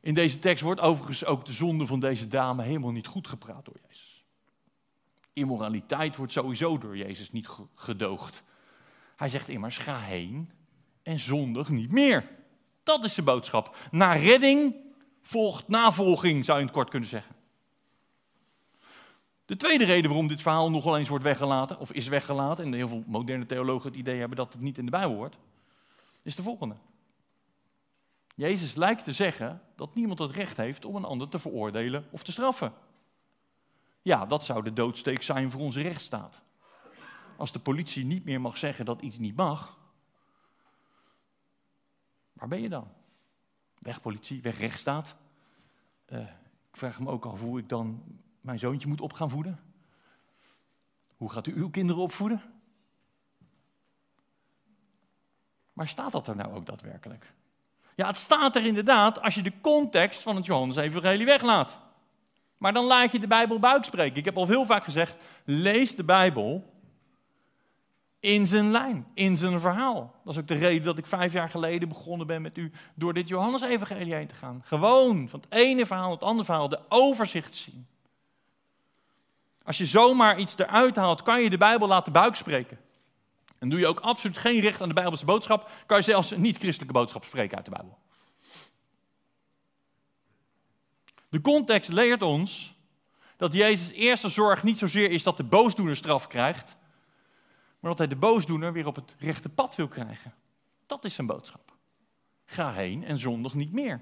In 0.00 0.14
deze 0.14 0.38
tekst 0.38 0.62
wordt 0.62 0.80
overigens 0.80 1.24
ook 1.24 1.44
de 1.44 1.52
zonde 1.52 1.86
van 1.86 2.00
deze 2.00 2.28
dame 2.28 2.62
helemaal 2.62 2.90
niet 2.90 3.06
goed 3.06 3.28
gepraat 3.28 3.64
door 3.64 3.76
Jezus. 3.88 4.24
Immoraliteit 5.32 6.16
wordt 6.16 6.32
sowieso 6.32 6.78
door 6.78 6.96
Jezus 6.96 7.32
niet 7.32 7.48
gedoogd. 7.74 8.42
Hij 9.16 9.28
zegt 9.28 9.48
immers: 9.48 9.78
ga 9.78 9.98
heen 9.98 10.50
en 11.02 11.18
zondig 11.18 11.68
niet 11.68 11.90
meer. 11.90 12.30
Dat 12.82 13.04
is 13.04 13.14
de 13.14 13.22
boodschap. 13.22 13.76
Na 13.90 14.12
redding 14.12 14.74
volgt 15.22 15.68
navolging, 15.68 16.44
zou 16.44 16.58
je 16.58 16.64
het 16.64 16.74
kort 16.74 16.90
kunnen 16.90 17.08
zeggen. 17.08 17.33
De 19.44 19.56
tweede 19.56 19.84
reden 19.84 20.10
waarom 20.10 20.28
dit 20.28 20.42
verhaal 20.42 20.70
nogal 20.70 20.98
eens 20.98 21.08
wordt 21.08 21.24
weggelaten, 21.24 21.78
of 21.78 21.92
is 21.92 22.08
weggelaten, 22.08 22.64
en 22.64 22.72
heel 22.72 22.88
veel 22.88 23.02
moderne 23.06 23.46
theologen 23.46 23.90
het 23.90 23.98
idee 23.98 24.18
hebben 24.18 24.36
dat 24.36 24.52
het 24.52 24.62
niet 24.62 24.78
in 24.78 24.84
de 24.84 24.90
Bijbel 24.90 25.16
hoort, 25.16 25.36
is 26.22 26.36
de 26.36 26.42
volgende. 26.42 26.76
Jezus 28.34 28.74
lijkt 28.74 29.04
te 29.04 29.12
zeggen 29.12 29.62
dat 29.76 29.94
niemand 29.94 30.18
het 30.18 30.30
recht 30.30 30.56
heeft 30.56 30.84
om 30.84 30.96
een 30.96 31.04
ander 31.04 31.28
te 31.28 31.38
veroordelen 31.38 32.06
of 32.10 32.22
te 32.22 32.32
straffen. 32.32 32.72
Ja, 34.02 34.26
dat 34.26 34.44
zou 34.44 34.62
de 34.62 34.72
doodsteek 34.72 35.22
zijn 35.22 35.50
voor 35.50 35.60
onze 35.60 35.82
rechtsstaat. 35.82 36.40
Als 37.36 37.52
de 37.52 37.58
politie 37.58 38.04
niet 38.04 38.24
meer 38.24 38.40
mag 38.40 38.56
zeggen 38.56 38.84
dat 38.84 39.00
iets 39.00 39.18
niet 39.18 39.36
mag, 39.36 39.76
waar 42.32 42.48
ben 42.48 42.60
je 42.60 42.68
dan? 42.68 42.88
Weg 43.78 44.00
politie, 44.00 44.42
weg 44.42 44.58
rechtsstaat. 44.58 45.16
Uh, 46.08 46.18
ik 46.70 46.76
vraag 46.76 47.00
me 47.00 47.10
ook 47.10 47.26
af 47.26 47.40
hoe 47.40 47.58
ik 47.58 47.68
dan 47.68 48.02
mijn 48.44 48.58
zoontje 48.58 48.88
moet 48.88 49.00
op 49.00 49.12
gaan 49.12 49.30
voeden. 49.30 49.60
Hoe 51.16 51.30
gaat 51.30 51.46
u 51.46 51.54
uw 51.54 51.70
kinderen 51.70 52.02
opvoeden? 52.02 52.42
Maar 55.72 55.88
staat 55.88 56.12
dat 56.12 56.28
er 56.28 56.36
nou 56.36 56.54
ook 56.54 56.66
daadwerkelijk? 56.66 57.32
Ja, 57.94 58.06
het 58.06 58.16
staat 58.16 58.56
er 58.56 58.66
inderdaad 58.66 59.20
als 59.20 59.34
je 59.34 59.42
de 59.42 59.60
context 59.60 60.22
van 60.22 60.36
het 60.36 60.46
Johannes-evangelie 60.46 61.26
weglaat. 61.26 61.78
Maar 62.58 62.72
dan 62.72 62.84
laat 62.84 63.12
je 63.12 63.18
de 63.18 63.26
Bijbel 63.26 63.58
buik 63.58 63.84
spreken. 63.84 64.16
Ik 64.16 64.24
heb 64.24 64.36
al 64.36 64.46
heel 64.46 64.66
vaak 64.66 64.84
gezegd, 64.84 65.18
lees 65.44 65.96
de 65.96 66.04
Bijbel 66.04 66.72
in 68.20 68.46
zijn 68.46 68.70
lijn, 68.70 69.06
in 69.14 69.36
zijn 69.36 69.60
verhaal. 69.60 70.14
Dat 70.24 70.34
is 70.34 70.40
ook 70.40 70.48
de 70.48 70.54
reden 70.54 70.84
dat 70.84 70.98
ik 70.98 71.06
vijf 71.06 71.32
jaar 71.32 71.50
geleden 71.50 71.88
begonnen 71.88 72.26
ben 72.26 72.42
met 72.42 72.58
u 72.58 72.72
door 72.94 73.14
dit 73.14 73.28
Johannes-evangelie 73.28 74.14
heen 74.14 74.26
te 74.26 74.34
gaan. 74.34 74.62
Gewoon 74.64 75.28
van 75.28 75.40
het 75.40 75.52
ene 75.52 75.86
verhaal 75.86 76.10
het 76.10 76.22
andere 76.22 76.44
verhaal, 76.44 76.68
de 76.68 76.80
overzicht 76.88 77.54
zien. 77.54 77.86
Als 79.64 79.78
je 79.78 79.86
zomaar 79.86 80.38
iets 80.38 80.58
eruit 80.58 80.96
haalt, 80.96 81.22
kan 81.22 81.42
je 81.42 81.50
de 81.50 81.56
Bijbel 81.56 81.88
laten 81.88 82.12
buik 82.12 82.36
spreken. 82.36 82.78
En 83.58 83.68
doe 83.68 83.78
je 83.78 83.86
ook 83.86 84.00
absoluut 84.00 84.38
geen 84.38 84.60
recht 84.60 84.80
aan 84.82 84.88
de 84.88 84.94
Bijbelse 84.94 85.24
boodschap, 85.24 85.70
kan 85.86 85.96
je 85.96 86.02
zelfs 86.02 86.30
een 86.30 86.40
niet-christelijke 86.40 86.94
boodschap 86.94 87.24
spreken 87.24 87.56
uit 87.56 87.64
de 87.64 87.70
Bijbel. 87.70 87.98
De 91.28 91.40
context 91.40 91.92
leert 91.92 92.22
ons 92.22 92.74
dat 93.36 93.52
Jezus' 93.52 93.90
eerste 93.90 94.28
zorg 94.28 94.62
niet 94.62 94.78
zozeer 94.78 95.10
is 95.10 95.22
dat 95.22 95.36
de 95.36 95.44
boosdoener 95.44 95.96
straf 95.96 96.26
krijgt, 96.26 96.76
maar 97.80 97.90
dat 97.90 97.98
hij 97.98 98.08
de 98.08 98.16
boosdoener 98.16 98.72
weer 98.72 98.86
op 98.86 98.96
het 98.96 99.14
rechte 99.18 99.48
pad 99.48 99.74
wil 99.74 99.88
krijgen. 99.88 100.34
Dat 100.86 101.04
is 101.04 101.14
zijn 101.14 101.26
boodschap. 101.26 101.72
Ga 102.44 102.72
heen 102.72 103.04
en 103.04 103.18
zondig 103.18 103.54
niet 103.54 103.72
meer. 103.72 104.00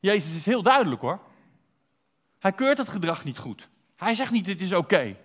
Jezus 0.00 0.36
is 0.36 0.44
heel 0.44 0.62
duidelijk 0.62 1.00
hoor. 1.00 1.20
Hij 2.38 2.52
keurt 2.52 2.78
het 2.78 2.88
gedrag 2.88 3.24
niet 3.24 3.38
goed. 3.38 3.68
Hij 3.96 4.14
zegt 4.14 4.30
niet, 4.30 4.44
dit 4.44 4.60
is 4.60 4.72
oké. 4.72 5.16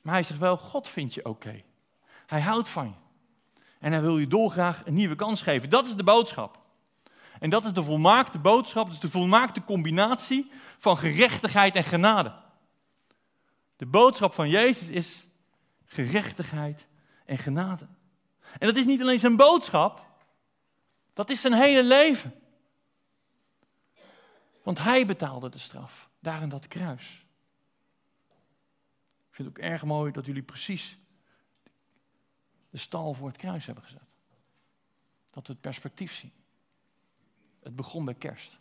Maar 0.00 0.14
hij 0.14 0.22
zegt 0.22 0.40
wel, 0.40 0.56
God 0.56 0.88
vindt 0.88 1.14
je 1.14 1.24
oké. 1.24 1.62
Hij 2.26 2.40
houdt 2.40 2.68
van 2.68 2.86
je. 2.86 3.06
En 3.78 3.92
hij 3.92 4.00
wil 4.00 4.18
je 4.18 4.26
dolgraag 4.26 4.86
een 4.86 4.94
nieuwe 4.94 5.14
kans 5.14 5.42
geven. 5.42 5.70
Dat 5.70 5.86
is 5.86 5.94
de 5.94 6.04
boodschap. 6.04 6.58
En 7.40 7.50
dat 7.50 7.64
is 7.64 7.72
de 7.72 7.82
volmaakte 7.82 8.38
boodschap, 8.38 8.88
is 8.88 9.00
de 9.00 9.10
volmaakte 9.10 9.64
combinatie 9.64 10.50
van 10.78 10.98
gerechtigheid 10.98 11.74
en 11.74 11.84
genade. 11.84 12.34
De 13.76 13.86
boodschap 13.86 14.34
van 14.34 14.48
Jezus 14.48 14.88
is 14.88 15.26
gerechtigheid 15.84 16.86
en 17.24 17.38
genade. 17.38 17.86
En 18.58 18.66
dat 18.66 18.76
is 18.76 18.84
niet 18.84 19.00
alleen 19.00 19.18
zijn 19.18 19.36
boodschap, 19.36 20.06
dat 21.12 21.30
is 21.30 21.40
zijn 21.40 21.52
hele 21.52 21.82
leven. 21.82 22.34
Want 24.62 24.78
hij 24.78 25.06
betaalde 25.06 25.48
de 25.48 25.58
straf, 25.58 26.07
daar 26.18 26.42
in 26.42 26.48
dat 26.48 26.68
kruis. 26.68 27.26
Ik 29.28 29.34
vind 29.34 29.48
het 29.48 29.58
ook 29.58 29.64
erg 29.70 29.84
mooi 29.84 30.12
dat 30.12 30.26
jullie 30.26 30.42
precies 30.42 30.98
de 32.70 32.78
stal 32.78 33.14
voor 33.14 33.28
het 33.28 33.36
kruis 33.36 33.66
hebben 33.66 33.84
gezet. 33.84 34.02
Dat 35.30 35.46
we 35.46 35.52
het 35.52 35.62
perspectief 35.62 36.12
zien. 36.12 36.32
Het 37.60 37.76
begon 37.76 38.04
bij 38.04 38.14
kerst. 38.14 38.58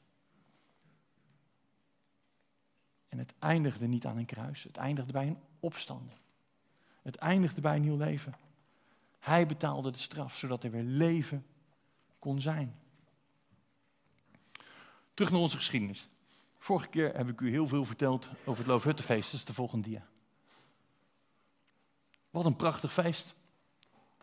En 3.08 3.18
het 3.18 3.34
eindigde 3.40 3.88
niet 3.88 4.06
aan 4.06 4.18
een 4.18 4.26
kruis, 4.26 4.64
het 4.64 4.78
eindigde 4.78 5.12
bij 5.12 5.28
een 5.28 5.40
opstanding. 5.60 6.20
Het 7.02 7.16
eindigde 7.16 7.62
bij 7.62 7.76
een 7.76 7.82
nieuw 7.82 7.98
leven. 7.98 8.36
Hij 9.20 9.46
betaalde 9.46 9.92
de 9.92 9.98
straf, 9.98 10.38
zodat 10.38 10.64
er 10.64 10.72
weer 10.72 10.84
leven 10.84 11.46
kon 12.20 12.42
zijn. 12.42 12.80
Terug 15.14 15.32
naar 15.32 15.42
onze 15.42 15.58
geschiedenis. 15.58 16.08
Vorige 16.58 16.88
keer 16.88 17.16
heb 17.16 17.30
ik 17.30 17.42
u 17.42 17.50
heel 17.50 17.68
veel 17.68 17.86
verteld 17.86 18.30
over 18.46 18.58
het 18.58 18.72
Loofhuttenfeest. 18.72 19.32
Dat 19.32 19.40
is 19.40 19.46
de 19.46 19.54
volgende 19.54 19.90
dia. 19.90 20.08
Wat 22.30 22.46
een 22.46 22.56
prachtig 22.56 22.94
feest. 22.94 23.36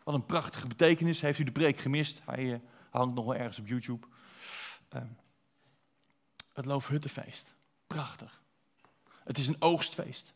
Wat 0.05 0.15
een 0.15 0.27
prachtige 0.27 0.67
betekenis. 0.67 1.21
Heeft 1.21 1.39
u 1.39 1.45
de 1.45 1.53
preek 1.53 1.79
gemist? 1.79 2.21
Hij 2.25 2.45
uh, 2.45 2.59
hangt 2.91 3.15
nog 3.15 3.25
wel 3.25 3.35
ergens 3.35 3.59
op 3.59 3.67
YouTube. 3.67 4.07
Uh, 4.95 5.03
het 6.53 6.65
Loofhuttenfeest. 6.65 7.55
Prachtig. 7.87 8.43
Het 9.25 9.39
is 9.39 9.49
een 9.49 9.57
oogstfeest. 9.59 10.33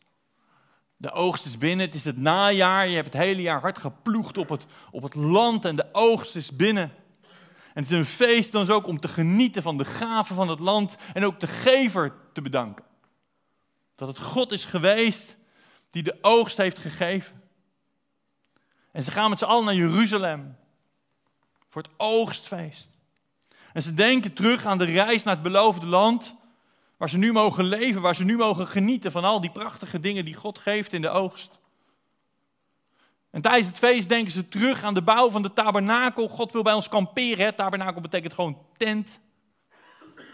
De 0.97 1.11
oogst 1.11 1.45
is 1.45 1.57
binnen, 1.57 1.85
het 1.85 1.95
is 1.95 2.05
het 2.05 2.17
najaar. 2.17 2.87
Je 2.87 2.95
hebt 2.95 3.13
het 3.13 3.21
hele 3.21 3.41
jaar 3.41 3.61
hard 3.61 3.77
geploegd 3.77 4.37
op 4.37 4.49
het, 4.49 4.65
op 4.91 5.03
het 5.03 5.15
land 5.15 5.65
en 5.65 5.75
de 5.75 5.89
oogst 5.91 6.35
is 6.35 6.55
binnen. 6.55 6.91
En 7.79 7.85
het 7.85 7.93
is 7.93 7.99
een 7.99 8.15
feest 8.15 8.51
dan 8.51 8.69
ook 8.69 8.87
om 8.87 8.99
te 8.99 9.07
genieten 9.07 9.61
van 9.61 9.77
de 9.77 9.85
gaven 9.85 10.35
van 10.35 10.49
het 10.49 10.59
land 10.59 10.97
en 11.13 11.25
ook 11.25 11.39
de 11.39 11.47
gever 11.47 12.15
te 12.33 12.41
bedanken. 12.41 12.85
Dat 13.95 14.07
het 14.07 14.19
God 14.19 14.51
is 14.51 14.65
geweest 14.65 15.37
die 15.89 16.03
de 16.03 16.17
oogst 16.21 16.57
heeft 16.57 16.79
gegeven. 16.79 17.41
En 18.91 19.03
ze 19.03 19.11
gaan 19.11 19.29
met 19.29 19.39
z'n 19.39 19.45
allen 19.45 19.65
naar 19.65 19.75
Jeruzalem 19.75 20.57
voor 21.67 21.81
het 21.81 21.91
oogstfeest. 21.97 22.89
En 23.73 23.83
ze 23.83 23.93
denken 23.93 24.33
terug 24.33 24.65
aan 24.65 24.77
de 24.77 24.85
reis 24.85 25.23
naar 25.23 25.33
het 25.33 25.43
beloofde 25.43 25.85
land, 25.85 26.35
waar 26.97 27.09
ze 27.09 27.17
nu 27.17 27.31
mogen 27.31 27.63
leven, 27.63 28.01
waar 28.01 28.15
ze 28.15 28.23
nu 28.23 28.37
mogen 28.37 28.67
genieten 28.67 29.11
van 29.11 29.23
al 29.23 29.41
die 29.41 29.51
prachtige 29.51 29.99
dingen 29.99 30.25
die 30.25 30.35
God 30.35 30.59
geeft 30.59 30.93
in 30.93 31.01
de 31.01 31.09
oogst. 31.09 31.58
En 33.31 33.41
tijdens 33.41 33.67
het 33.67 33.77
feest 33.77 34.09
denken 34.09 34.31
ze 34.31 34.47
terug 34.47 34.83
aan 34.83 34.93
de 34.93 35.01
bouw 35.01 35.29
van 35.29 35.41
de 35.41 35.53
tabernakel. 35.53 36.27
God 36.27 36.51
wil 36.51 36.63
bij 36.63 36.73
ons 36.73 36.89
kamperen. 36.89 37.45
Hè? 37.45 37.53
Tabernakel 37.53 38.01
betekent 38.01 38.33
gewoon 38.33 38.57
tent. 38.77 39.19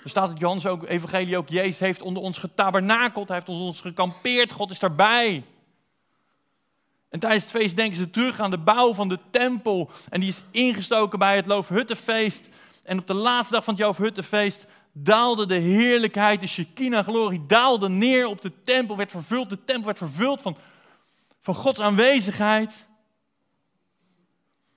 Er 0.03 0.09
staat 0.09 0.29
het 0.29 0.39
Jans 0.39 0.65
ook, 0.65 0.87
evangelie 0.87 1.37
ook, 1.37 1.49
Jezus 1.49 1.79
heeft 1.79 2.01
onder 2.01 2.23
ons 2.23 2.37
getabernakeld. 2.37 3.27
Hij 3.27 3.37
heeft 3.37 3.49
onder 3.49 3.65
ons 3.65 3.81
gekampeerd. 3.81 4.51
God 4.51 4.71
is 4.71 4.79
daarbij. 4.79 5.43
En 7.09 7.19
tijdens 7.19 7.43
het 7.43 7.51
feest 7.51 7.75
denken 7.75 7.97
ze 7.97 8.09
terug 8.09 8.39
aan 8.39 8.51
de 8.51 8.57
bouw 8.57 8.93
van 8.93 9.09
de 9.09 9.19
tempel. 9.29 9.89
En 10.09 10.19
die 10.19 10.29
is 10.29 10.41
ingestoken 10.51 11.19
bij 11.19 11.35
het 11.35 11.45
Loofhuttenfeest. 11.45 12.49
En 12.83 12.99
op 12.99 13.07
de 13.07 13.13
laatste 13.13 13.53
dag 13.53 13.63
van 13.63 13.73
het 13.73 13.83
Loofhuttenfeest 13.83 14.65
daalde 14.91 15.45
de 15.45 15.55
heerlijkheid, 15.55 16.41
de 16.41 16.47
Shekinah-glorie, 16.47 17.45
daalde 17.45 17.89
neer 17.89 18.27
op 18.27 18.41
de 18.41 18.51
tempel, 18.63 18.97
werd 18.97 19.11
vervuld. 19.11 19.49
De 19.49 19.63
tempel 19.63 19.85
werd 19.85 19.97
vervuld 19.97 20.41
van 20.41 20.57
van 21.45 21.55
Gods 21.55 21.79
aanwezigheid. 21.79 22.87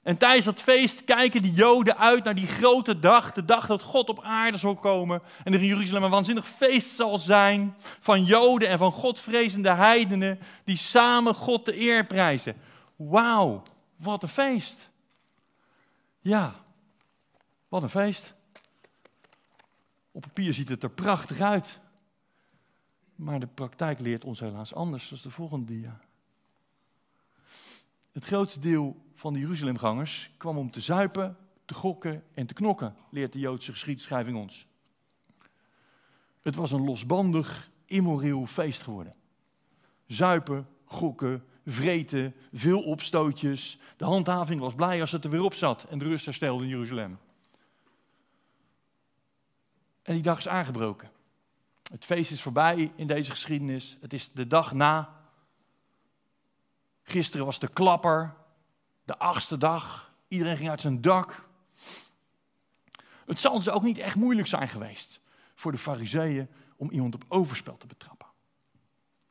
En 0.03 0.17
tijdens 0.17 0.45
dat 0.45 0.63
feest 0.63 1.05
kijken 1.05 1.43
die 1.43 1.53
Joden 1.53 1.99
uit 1.99 2.25
naar 2.25 2.35
die 2.35 2.47
grote 2.47 2.99
dag, 2.99 3.33
de 3.33 3.45
dag 3.45 3.67
dat 3.67 3.83
God 3.83 4.09
op 4.09 4.23
aarde 4.23 4.59
zal 4.59 4.77
komen. 4.77 5.23
En 5.45 5.53
er 5.53 5.61
in 5.61 5.67
Jeruzalem 5.67 6.03
een 6.03 6.11
waanzinnig 6.11 6.47
feest 6.47 6.95
zal 6.95 7.19
zijn 7.19 7.75
van 7.79 8.25
Joden 8.25 8.69
en 8.69 8.79
van 8.79 8.93
Godvrezende 8.93 9.71
heidenen 9.71 10.39
die 10.65 10.77
samen 10.77 11.35
God 11.35 11.65
de 11.65 11.81
eer 11.81 12.07
prijzen. 12.07 12.57
Wauw, 12.97 13.63
wat 13.97 14.23
een 14.23 14.29
feest. 14.29 14.91
Ja, 16.21 16.55
wat 17.69 17.83
een 17.83 17.91
feest. 17.91 18.35
Op 20.11 20.23
papier 20.23 20.53
ziet 20.53 20.69
het 20.69 20.83
er 20.83 20.91
prachtig 20.91 21.41
uit. 21.41 21.79
Maar 23.15 23.41
de 23.41 23.47
praktijk 23.47 24.01
leert 24.01 24.25
ons 24.25 24.41
helaas 24.41 24.75
anders. 24.75 25.09
Dat 25.09 25.23
de 25.23 25.31
volgende 25.31 25.67
dia. 25.67 26.01
Het 28.19 28.27
grootste 28.27 28.61
deel 28.61 28.97
van 29.15 29.33
de 29.33 29.39
Jeruzalemgangers 29.39 30.31
kwam 30.37 30.57
om 30.57 30.71
te 30.71 30.81
zuipen, 30.81 31.37
te 31.65 31.75
gokken 31.75 32.25
en 32.35 32.47
te 32.47 32.55
knokken, 32.55 32.97
leert 33.11 33.33
de 33.33 33.39
Joodse 33.39 33.73
geschiedschrijving 33.73 34.37
ons. 34.37 34.67
Het 36.41 36.55
was 36.55 36.73
een 36.73 36.85
losbandig, 36.85 37.71
immoreel 37.85 38.47
feest 38.47 38.83
geworden. 38.83 39.15
Zuipen, 40.07 40.69
gokken, 40.85 41.45
vreten, 41.67 42.35
veel 42.53 42.83
opstootjes. 42.83 43.79
De 43.97 44.05
handhaving 44.05 44.61
was 44.61 44.75
blij 44.75 45.01
als 45.01 45.13
het 45.13 45.25
er 45.25 45.31
weer 45.31 45.43
op 45.43 45.55
zat 45.55 45.85
en 45.85 45.99
de 45.99 46.05
rust 46.05 46.25
herstelde 46.25 46.65
in 46.65 46.71
Jeruzalem. 46.71 47.19
En 50.03 50.15
die 50.15 50.23
dag 50.23 50.39
is 50.39 50.49
aangebroken. 50.49 51.11
Het 51.91 52.05
feest 52.05 52.31
is 52.31 52.43
voorbij 52.43 52.93
in 52.95 53.07
deze 53.07 53.31
geschiedenis. 53.31 53.97
Het 54.01 54.13
is 54.13 54.31
de 54.31 54.47
dag 54.47 54.73
na 54.73 55.18
Gisteren 57.09 57.47
was 57.47 57.59
de 57.59 57.69
klapper, 57.69 58.35
de 59.05 59.19
achtste 59.19 59.59
dag. 59.59 60.13
Iedereen 60.29 60.57
ging 60.57 60.71
uit 60.71 60.81
zijn 60.81 61.01
dak. 61.01 61.49
Het 63.27 63.39
zal 63.39 63.55
dus 63.55 63.69
ook 63.69 63.83
niet 63.83 63.99
echt 63.99 64.17
moeilijk 64.17 64.49
zijn 64.49 64.69
geweest 64.69 65.21
voor 65.55 65.73
de 65.73 65.79
fariseeën 65.79 66.49
om 66.77 66.91
iemand 66.91 67.15
op 67.15 67.25
overspel 67.29 67.77
te 67.77 67.87
betrappen. 67.87 68.27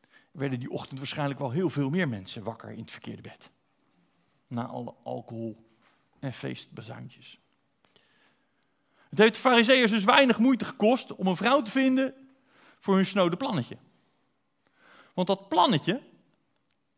Er 0.02 0.40
werden 0.40 0.60
die 0.60 0.72
ochtend 0.72 1.00
waarschijnlijk 1.00 1.40
wel 1.40 1.52
heel 1.52 1.70
veel 1.70 1.90
meer 1.90 2.08
mensen 2.08 2.44
wakker 2.44 2.70
in 2.70 2.80
het 2.80 2.92
verkeerde 2.92 3.22
bed. 3.22 3.50
Na 4.48 4.66
alle 4.66 4.96
alcohol 5.04 5.68
en 6.20 6.34
feestbazuintjes. 6.34 7.40
Het 9.10 9.20
heeft 9.20 9.34
de 9.34 9.40
fariseeërs 9.40 9.92
dus 9.92 10.04
weinig 10.04 10.40
moeite 10.40 10.66
gekost 10.66 11.16
om 11.16 11.28
een 11.28 11.36
vrouw 11.36 11.62
te 11.62 11.72
vinden 11.72 12.14
voor 12.80 12.96
hun 12.96 13.06
snode 13.06 13.38
plannetje. 13.38 13.78
Want 15.14 15.28
dat 15.28 15.50
plannetje, 15.50 16.02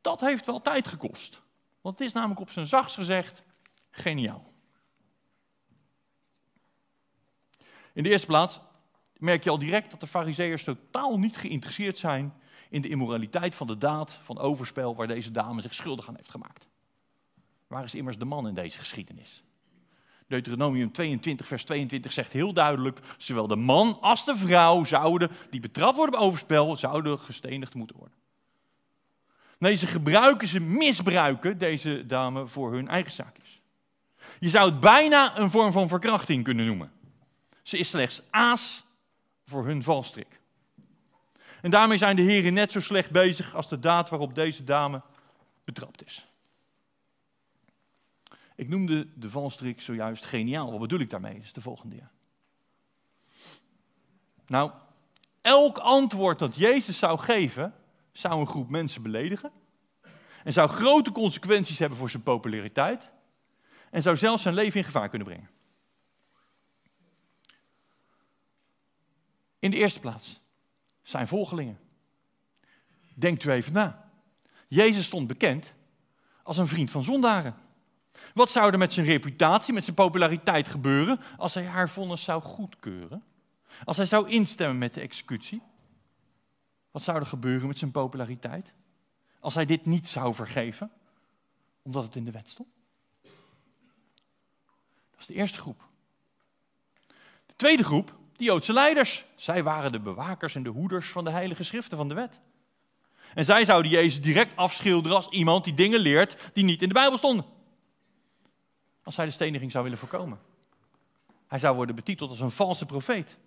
dat 0.01 0.19
heeft 0.19 0.45
wel 0.45 0.61
tijd 0.61 0.87
gekost. 0.87 1.41
Want 1.81 1.99
het 1.99 2.07
is 2.07 2.13
namelijk 2.13 2.39
op 2.39 2.51
zijn 2.51 2.67
zachts 2.67 2.95
gezegd 2.95 3.43
geniaal. 3.89 4.53
In 7.93 8.03
de 8.03 8.09
eerste 8.09 8.27
plaats 8.27 8.59
merk 9.17 9.43
je 9.43 9.49
al 9.49 9.59
direct 9.59 9.91
dat 9.91 9.99
de 9.99 10.07
fariseërs 10.07 10.63
totaal 10.63 11.19
niet 11.19 11.37
geïnteresseerd 11.37 11.97
zijn 11.97 12.33
in 12.69 12.81
de 12.81 12.89
immoraliteit 12.89 13.55
van 13.55 13.67
de 13.67 13.77
daad 13.77 14.11
van 14.21 14.39
overspel 14.39 14.95
waar 14.95 15.07
deze 15.07 15.31
dame 15.31 15.61
zich 15.61 15.73
schuldig 15.73 16.07
aan 16.07 16.15
heeft 16.15 16.31
gemaakt. 16.31 16.67
Waar 17.67 17.83
is 17.83 17.95
immers 17.95 18.17
de 18.17 18.25
man 18.25 18.47
in 18.47 18.53
deze 18.53 18.79
geschiedenis? 18.79 19.43
Deuteronomium 20.27 20.91
22, 20.91 21.47
vers 21.47 21.63
22 21.63 22.11
zegt 22.11 22.33
heel 22.33 22.53
duidelijk: 22.53 22.99
zowel 23.17 23.47
de 23.47 23.55
man 23.55 23.97
als 24.01 24.25
de 24.25 24.35
vrouw 24.35 24.83
zouden, 24.83 25.31
die 25.49 25.59
betrapt 25.59 25.95
worden 25.95 26.19
op 26.19 26.25
overspel, 26.25 26.75
zouden 26.75 27.19
gestenigd 27.19 27.73
moeten 27.73 27.95
worden. 27.97 28.17
Nee, 29.59 29.75
ze 29.75 29.87
gebruiken 29.87 30.47
ze, 30.47 30.59
misbruiken 30.59 31.57
deze 31.57 32.05
dame 32.05 32.47
voor 32.47 32.73
hun 32.73 32.87
eigen 32.87 33.11
zaakjes. 33.11 33.61
Je 34.39 34.49
zou 34.49 34.71
het 34.71 34.79
bijna 34.79 35.37
een 35.37 35.51
vorm 35.51 35.71
van 35.71 35.87
verkrachting 35.87 36.43
kunnen 36.43 36.65
noemen. 36.65 36.91
Ze 37.61 37.77
is 37.77 37.89
slechts 37.89 38.21
aas 38.29 38.83
voor 39.45 39.65
hun 39.65 39.83
valstrik. 39.83 40.39
En 41.61 41.71
daarmee 41.71 41.97
zijn 41.97 42.15
de 42.15 42.21
heren 42.21 42.53
net 42.53 42.71
zo 42.71 42.79
slecht 42.79 43.11
bezig 43.11 43.55
als 43.55 43.69
de 43.69 43.79
daad 43.79 44.09
waarop 44.09 44.35
deze 44.35 44.63
dame 44.63 45.01
betrapt 45.63 46.05
is. 46.05 46.27
Ik 48.55 48.69
noemde 48.69 49.07
de 49.15 49.29
valstrik 49.29 49.81
zojuist 49.81 50.25
geniaal. 50.25 50.71
Wat 50.71 50.79
bedoel 50.79 50.99
ik 50.99 51.09
daarmee? 51.09 51.33
Dat 51.33 51.43
is 51.43 51.53
de 51.53 51.61
volgende. 51.61 51.95
Ja. 51.95 52.11
Nou, 54.47 54.71
elk 55.41 55.77
antwoord 55.77 56.39
dat 56.39 56.55
Jezus 56.55 56.97
zou 56.97 57.19
geven, 57.19 57.73
zou 58.19 58.39
een 58.39 58.47
groep 58.47 58.69
mensen 58.69 59.01
beledigen 59.01 59.51
en 60.43 60.53
zou 60.53 60.69
grote 60.69 61.11
consequenties 61.11 61.79
hebben 61.79 61.97
voor 61.97 62.09
zijn 62.09 62.23
populariteit 62.23 63.09
en 63.91 64.01
zou 64.01 64.17
zelfs 64.17 64.41
zijn 64.41 64.53
leven 64.53 64.79
in 64.79 64.85
gevaar 64.85 65.09
kunnen 65.09 65.27
brengen. 65.27 65.49
In 69.59 69.71
de 69.71 69.77
eerste 69.77 69.99
plaats 69.99 70.41
zijn 71.01 71.27
volgelingen. 71.27 71.79
Denkt 73.15 73.43
u 73.43 73.51
even 73.51 73.73
na. 73.73 74.11
Jezus 74.67 75.05
stond 75.05 75.27
bekend 75.27 75.73
als 76.43 76.57
een 76.57 76.67
vriend 76.67 76.91
van 76.91 77.03
zondaren. 77.03 77.55
Wat 78.33 78.49
zou 78.49 78.71
er 78.71 78.77
met 78.77 78.91
zijn 78.91 79.05
reputatie, 79.05 79.73
met 79.73 79.83
zijn 79.83 79.95
populariteit 79.95 80.67
gebeuren 80.67 81.19
als 81.37 81.53
hij 81.53 81.65
haar 81.65 81.89
vonnis 81.89 82.23
zou 82.23 82.41
goedkeuren? 82.41 83.23
Als 83.83 83.97
hij 83.97 84.05
zou 84.05 84.29
instemmen 84.29 84.77
met 84.77 84.93
de 84.93 85.01
executie? 85.01 85.61
Wat 86.99 87.07
zou 87.07 87.19
er 87.19 87.25
gebeuren 87.29 87.67
met 87.67 87.77
zijn 87.77 87.91
populariteit? 87.91 88.73
Als 89.39 89.55
hij 89.55 89.65
dit 89.65 89.85
niet 89.85 90.07
zou 90.07 90.33
vergeven, 90.33 90.91
omdat 91.81 92.03
het 92.03 92.15
in 92.15 92.25
de 92.25 92.31
wet 92.31 92.49
stond? 92.49 92.69
Dat 95.11 95.19
is 95.19 95.25
de 95.25 95.33
eerste 95.33 95.59
groep. 95.59 95.87
De 97.45 97.55
tweede 97.55 97.83
groep, 97.83 98.17
de 98.37 98.43
Joodse 98.43 98.73
leiders. 98.73 99.25
Zij 99.35 99.63
waren 99.63 99.91
de 99.91 99.99
bewakers 99.99 100.55
en 100.55 100.63
de 100.63 100.69
hoeders 100.69 101.11
van 101.11 101.23
de 101.23 101.29
heilige 101.29 101.63
schriften 101.63 101.97
van 101.97 102.07
de 102.07 102.13
wet. 102.13 102.39
En 103.33 103.45
zij 103.45 103.65
zouden 103.65 103.91
Jezus 103.91 104.21
direct 104.21 104.55
afschilderen 104.55 105.17
als 105.17 105.29
iemand 105.29 105.63
die 105.63 105.73
dingen 105.73 105.99
leert 105.99 106.51
die 106.53 106.63
niet 106.63 106.81
in 106.81 106.87
de 106.87 106.93
Bijbel 106.93 107.17
stonden. 107.17 107.45
Als 109.03 109.15
hij 109.15 109.25
de 109.25 109.31
steniging 109.31 109.71
zou 109.71 109.83
willen 109.83 109.99
voorkomen. 109.99 110.39
Hij 111.47 111.59
zou 111.59 111.75
worden 111.75 111.95
betiteld 111.95 112.29
als 112.29 112.39
een 112.39 112.51
valse 112.51 112.85
profeet. 112.85 113.37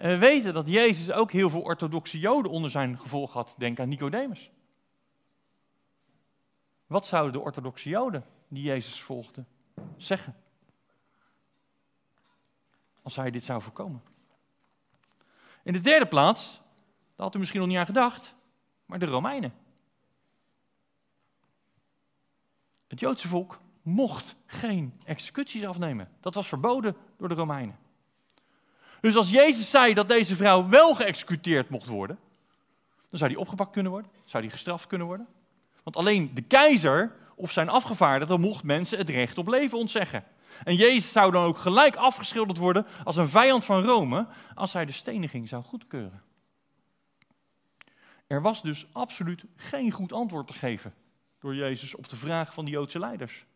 En 0.00 0.10
we 0.10 0.18
weten 0.18 0.54
dat 0.54 0.66
Jezus 0.66 1.10
ook 1.12 1.32
heel 1.32 1.50
veel 1.50 1.60
orthodoxe 1.60 2.18
Joden 2.18 2.50
onder 2.50 2.70
zijn 2.70 2.98
gevolg 2.98 3.32
had. 3.32 3.54
Denk 3.58 3.80
aan 3.80 3.88
Nicodemus. 3.88 4.50
Wat 6.86 7.06
zouden 7.06 7.32
de 7.32 7.40
orthodoxe 7.40 7.88
Joden 7.88 8.24
die 8.48 8.62
Jezus 8.62 9.02
volgden 9.02 9.48
zeggen? 9.96 10.36
Als 13.02 13.16
hij 13.16 13.30
dit 13.30 13.44
zou 13.44 13.62
voorkomen. 13.62 14.02
In 15.62 15.72
de 15.72 15.80
derde 15.80 16.06
plaats, 16.06 16.60
daar 17.16 17.26
had 17.26 17.34
u 17.34 17.38
misschien 17.38 17.60
nog 17.60 17.68
niet 17.68 17.78
aan 17.78 17.86
gedacht, 17.86 18.34
maar 18.86 18.98
de 18.98 19.06
Romeinen. 19.06 19.54
Het 22.88 23.00
Joodse 23.00 23.28
volk 23.28 23.60
mocht 23.82 24.36
geen 24.46 25.00
executies 25.04 25.64
afnemen. 25.64 26.08
Dat 26.20 26.34
was 26.34 26.48
verboden 26.48 26.96
door 27.16 27.28
de 27.28 27.34
Romeinen. 27.34 27.78
Dus 29.00 29.16
als 29.16 29.30
Jezus 29.30 29.70
zei 29.70 29.94
dat 29.94 30.08
deze 30.08 30.36
vrouw 30.36 30.68
wel 30.68 30.94
geëxecuteerd 30.94 31.68
mocht 31.68 31.86
worden, 31.86 32.18
dan 33.10 33.18
zou 33.18 33.30
die 33.30 33.40
opgepakt 33.40 33.72
kunnen 33.72 33.92
worden, 33.92 34.10
zou 34.24 34.42
die 34.42 34.52
gestraft 34.52 34.86
kunnen 34.86 35.06
worden. 35.06 35.26
Want 35.82 35.96
alleen 35.96 36.30
de 36.34 36.42
keizer 36.42 37.16
of 37.34 37.52
zijn 37.52 37.68
afgevaardigde 37.68 38.38
mocht 38.38 38.64
mensen 38.64 38.98
het 38.98 39.08
recht 39.08 39.38
op 39.38 39.48
leven 39.48 39.78
ontzeggen. 39.78 40.24
En 40.64 40.74
Jezus 40.74 41.12
zou 41.12 41.32
dan 41.32 41.44
ook 41.44 41.58
gelijk 41.58 41.96
afgeschilderd 41.96 42.58
worden 42.58 42.86
als 43.04 43.16
een 43.16 43.28
vijand 43.28 43.64
van 43.64 43.82
Rome 43.82 44.26
als 44.54 44.72
hij 44.72 44.84
de 44.84 44.92
steniging 44.92 45.48
zou 45.48 45.64
goedkeuren. 45.64 46.22
Er 48.26 48.42
was 48.42 48.62
dus 48.62 48.86
absoluut 48.92 49.44
geen 49.56 49.90
goed 49.90 50.12
antwoord 50.12 50.46
te 50.46 50.52
geven 50.52 50.94
door 51.38 51.54
Jezus 51.54 51.94
op 51.94 52.08
de 52.08 52.16
vraag 52.16 52.54
van 52.54 52.64
de 52.64 52.70
Joodse 52.70 52.98
leiders. 52.98 53.46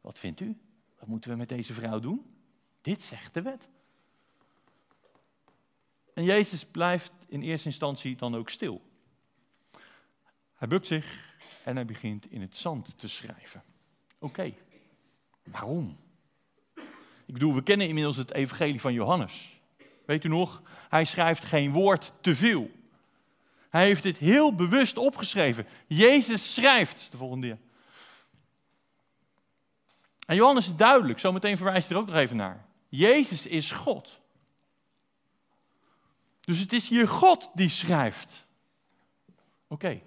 Wat 0.00 0.18
vindt 0.18 0.40
u? 0.40 0.58
Wat 0.98 1.08
moeten 1.08 1.30
we 1.30 1.36
met 1.36 1.48
deze 1.48 1.74
vrouw 1.74 1.98
doen? 1.98 2.34
Dit 2.80 3.02
zegt 3.02 3.34
de 3.34 3.42
wet. 3.42 3.68
En 6.20 6.26
Jezus 6.26 6.64
blijft 6.64 7.12
in 7.28 7.42
eerste 7.42 7.68
instantie 7.68 8.16
dan 8.16 8.36
ook 8.36 8.50
stil. 8.50 8.80
Hij 10.54 10.68
bukt 10.68 10.86
zich 10.86 11.36
en 11.64 11.74
hij 11.74 11.84
begint 11.84 12.30
in 12.30 12.40
het 12.40 12.56
zand 12.56 12.98
te 12.98 13.08
schrijven. 13.08 13.62
Oké, 14.18 14.54
waarom? 15.44 15.96
Ik 17.26 17.32
bedoel, 17.32 17.54
we 17.54 17.62
kennen 17.62 17.88
inmiddels 17.88 18.16
het 18.16 18.32
evangelie 18.32 18.80
van 18.80 18.92
Johannes. 18.92 19.60
Weet 20.06 20.24
u 20.24 20.28
nog? 20.28 20.62
Hij 20.88 21.04
schrijft 21.04 21.44
geen 21.44 21.72
woord 21.72 22.12
te 22.20 22.36
veel. 22.36 22.70
Hij 23.68 23.84
heeft 23.84 24.02
dit 24.02 24.18
heel 24.18 24.54
bewust 24.54 24.96
opgeschreven. 24.96 25.66
Jezus 25.86 26.54
schrijft, 26.54 27.10
de 27.10 27.16
volgende. 27.16 27.58
En 30.26 30.36
Johannes 30.36 30.66
is 30.66 30.76
duidelijk, 30.76 31.18
zometeen 31.18 31.56
verwijst 31.56 31.88
hij 31.88 31.96
er 31.96 32.02
ook 32.02 32.08
nog 32.08 32.18
even 32.18 32.36
naar. 32.36 32.66
Jezus 32.88 33.46
is 33.46 33.72
God. 33.72 34.20
Dus 36.50 36.58
het 36.58 36.72
is 36.72 36.88
hier 36.88 37.08
God 37.08 37.50
die 37.54 37.68
schrijft. 37.68 38.46
Oké. 39.66 40.00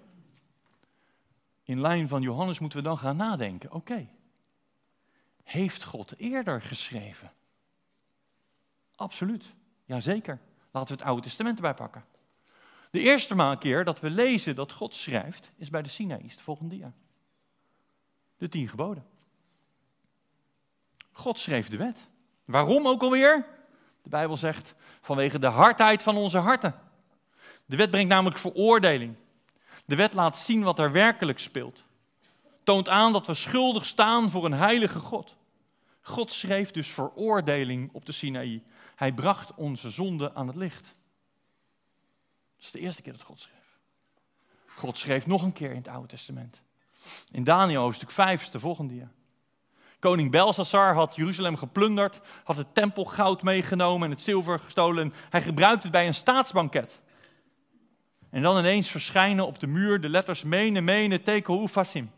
In 1.62 1.80
lijn 1.80 2.08
van 2.08 2.22
Johannes 2.22 2.58
moeten 2.58 2.78
we 2.78 2.84
dan 2.84 2.98
gaan 2.98 3.16
nadenken. 3.16 3.72
Oké. 3.72 4.08
Heeft 5.42 5.84
God 5.84 6.16
eerder 6.16 6.62
geschreven? 6.62 7.32
Absoluut. 8.94 9.44
Jazeker. 9.84 10.40
Laten 10.70 10.94
we 10.94 11.00
het 11.00 11.08
Oude 11.10 11.22
Testament 11.22 11.56
erbij 11.56 11.74
pakken. 11.74 12.04
De 12.90 13.00
eerste 13.00 13.56
keer 13.58 13.84
dat 13.84 14.00
we 14.00 14.10
lezen 14.10 14.54
dat 14.54 14.72
God 14.72 14.94
schrijft, 14.94 15.52
is 15.56 15.70
bij 15.70 15.82
de 15.82 15.88
Sinaïs, 15.88 16.36
de 16.36 16.42
volgende. 16.42 16.92
De 18.36 18.48
tien 18.48 18.68
geboden. 18.68 19.06
God 21.12 21.38
schreef 21.38 21.68
de 21.68 21.76
wet. 21.76 22.06
Waarom 22.44 22.86
ook 22.86 23.02
alweer? 23.02 23.46
De 24.02 24.08
Bijbel 24.08 24.36
zegt 24.36 24.74
vanwege 25.04 25.38
de 25.38 25.46
hardheid 25.46 26.02
van 26.02 26.16
onze 26.16 26.38
harten. 26.38 26.74
De 27.66 27.76
wet 27.76 27.90
brengt 27.90 28.08
namelijk 28.08 28.38
veroordeling. 28.38 29.14
De 29.84 29.96
wet 29.96 30.12
laat 30.12 30.36
zien 30.36 30.62
wat 30.62 30.78
er 30.78 30.92
werkelijk 30.92 31.38
speelt. 31.38 31.82
Toont 32.62 32.88
aan 32.88 33.12
dat 33.12 33.26
we 33.26 33.34
schuldig 33.34 33.86
staan 33.86 34.30
voor 34.30 34.44
een 34.44 34.52
heilige 34.52 34.98
God. 34.98 35.36
God 36.00 36.32
schreef 36.32 36.70
dus 36.70 36.88
veroordeling 36.88 37.90
op 37.92 38.06
de 38.06 38.12
Sinaï. 38.12 38.62
Hij 38.94 39.12
bracht 39.12 39.54
onze 39.54 39.90
zonde 39.90 40.34
aan 40.34 40.46
het 40.46 40.56
licht. 40.56 40.84
Dat 42.56 42.64
is 42.64 42.70
de 42.70 42.80
eerste 42.80 43.02
keer 43.02 43.12
dat 43.12 43.22
God 43.22 43.40
schreef. 43.40 43.78
God 44.66 44.96
schreef 44.96 45.26
nog 45.26 45.42
een 45.42 45.52
keer 45.52 45.70
in 45.70 45.76
het 45.76 45.88
Oude 45.88 46.08
Testament. 46.08 46.62
In 47.30 47.44
Daniel 47.44 47.82
hoofdstuk 47.82 48.10
5 48.10 48.42
is 48.42 48.50
de 48.50 48.60
volgende 48.60 48.94
dia. 48.94 49.10
Koning 50.04 50.30
Belshazzar 50.30 50.94
had 50.94 51.16
Jeruzalem 51.16 51.56
geplunderd, 51.56 52.20
had 52.42 52.56
het 52.56 52.74
tempelgoud 52.74 53.42
meegenomen 53.42 54.04
en 54.04 54.10
het 54.10 54.20
zilver 54.20 54.58
gestolen. 54.58 55.14
Hij 55.30 55.42
gebruikte 55.42 55.82
het 55.82 55.90
bij 55.90 56.06
een 56.06 56.14
staatsbanket. 56.14 57.00
En 58.30 58.42
dan 58.42 58.58
ineens 58.58 58.90
verschijnen 58.90 59.46
op 59.46 59.58
de 59.58 59.66
muur 59.66 60.00
de 60.00 60.08
letters 60.08 60.42
Mene, 60.42 60.80
Mene, 60.80 61.22
Tekel, 61.22 61.62
Ufasim. 61.62 62.10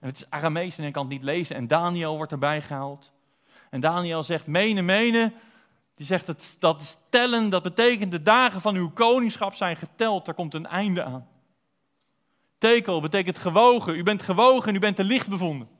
En 0.00 0.08
het 0.08 0.16
is 0.16 0.30
Aramees 0.30 0.78
en 0.78 0.84
ik 0.84 0.92
kan 0.92 1.02
het 1.02 1.12
niet 1.12 1.22
lezen. 1.22 1.56
En 1.56 1.66
Daniel 1.66 2.16
wordt 2.16 2.32
erbij 2.32 2.62
gehaald. 2.62 3.12
En 3.70 3.80
Daniel 3.80 4.22
zegt, 4.22 4.46
Mene, 4.46 4.82
Mene. 4.82 5.32
Die 5.94 6.06
zegt, 6.06 6.26
dat, 6.26 6.56
dat 6.58 6.80
is 6.80 6.96
tellen, 7.08 7.48
dat 7.48 7.62
betekent 7.62 8.10
de 8.10 8.22
dagen 8.22 8.60
van 8.60 8.74
uw 8.74 8.90
koningschap 8.90 9.54
zijn 9.54 9.76
geteld. 9.76 10.28
Er 10.28 10.34
komt 10.34 10.54
een 10.54 10.66
einde 10.66 11.04
aan. 11.04 11.28
Tekel 12.58 13.00
betekent 13.00 13.38
gewogen. 13.38 13.96
U 13.96 14.02
bent 14.02 14.22
gewogen 14.22 14.68
en 14.68 14.74
u 14.74 14.78
bent 14.78 14.96
te 14.96 15.04
licht 15.04 15.28
bevonden. 15.28 15.74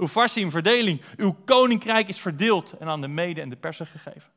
Uw 0.00 0.08
farsi 0.08 0.50
verdeling. 0.50 1.02
Uw 1.16 1.32
koninkrijk 1.44 2.08
is 2.08 2.20
verdeeld 2.20 2.72
en 2.78 2.88
aan 2.88 3.00
de 3.00 3.08
mede 3.08 3.40
en 3.40 3.48
de 3.48 3.56
persen 3.56 3.86
gegeven. 3.86 4.30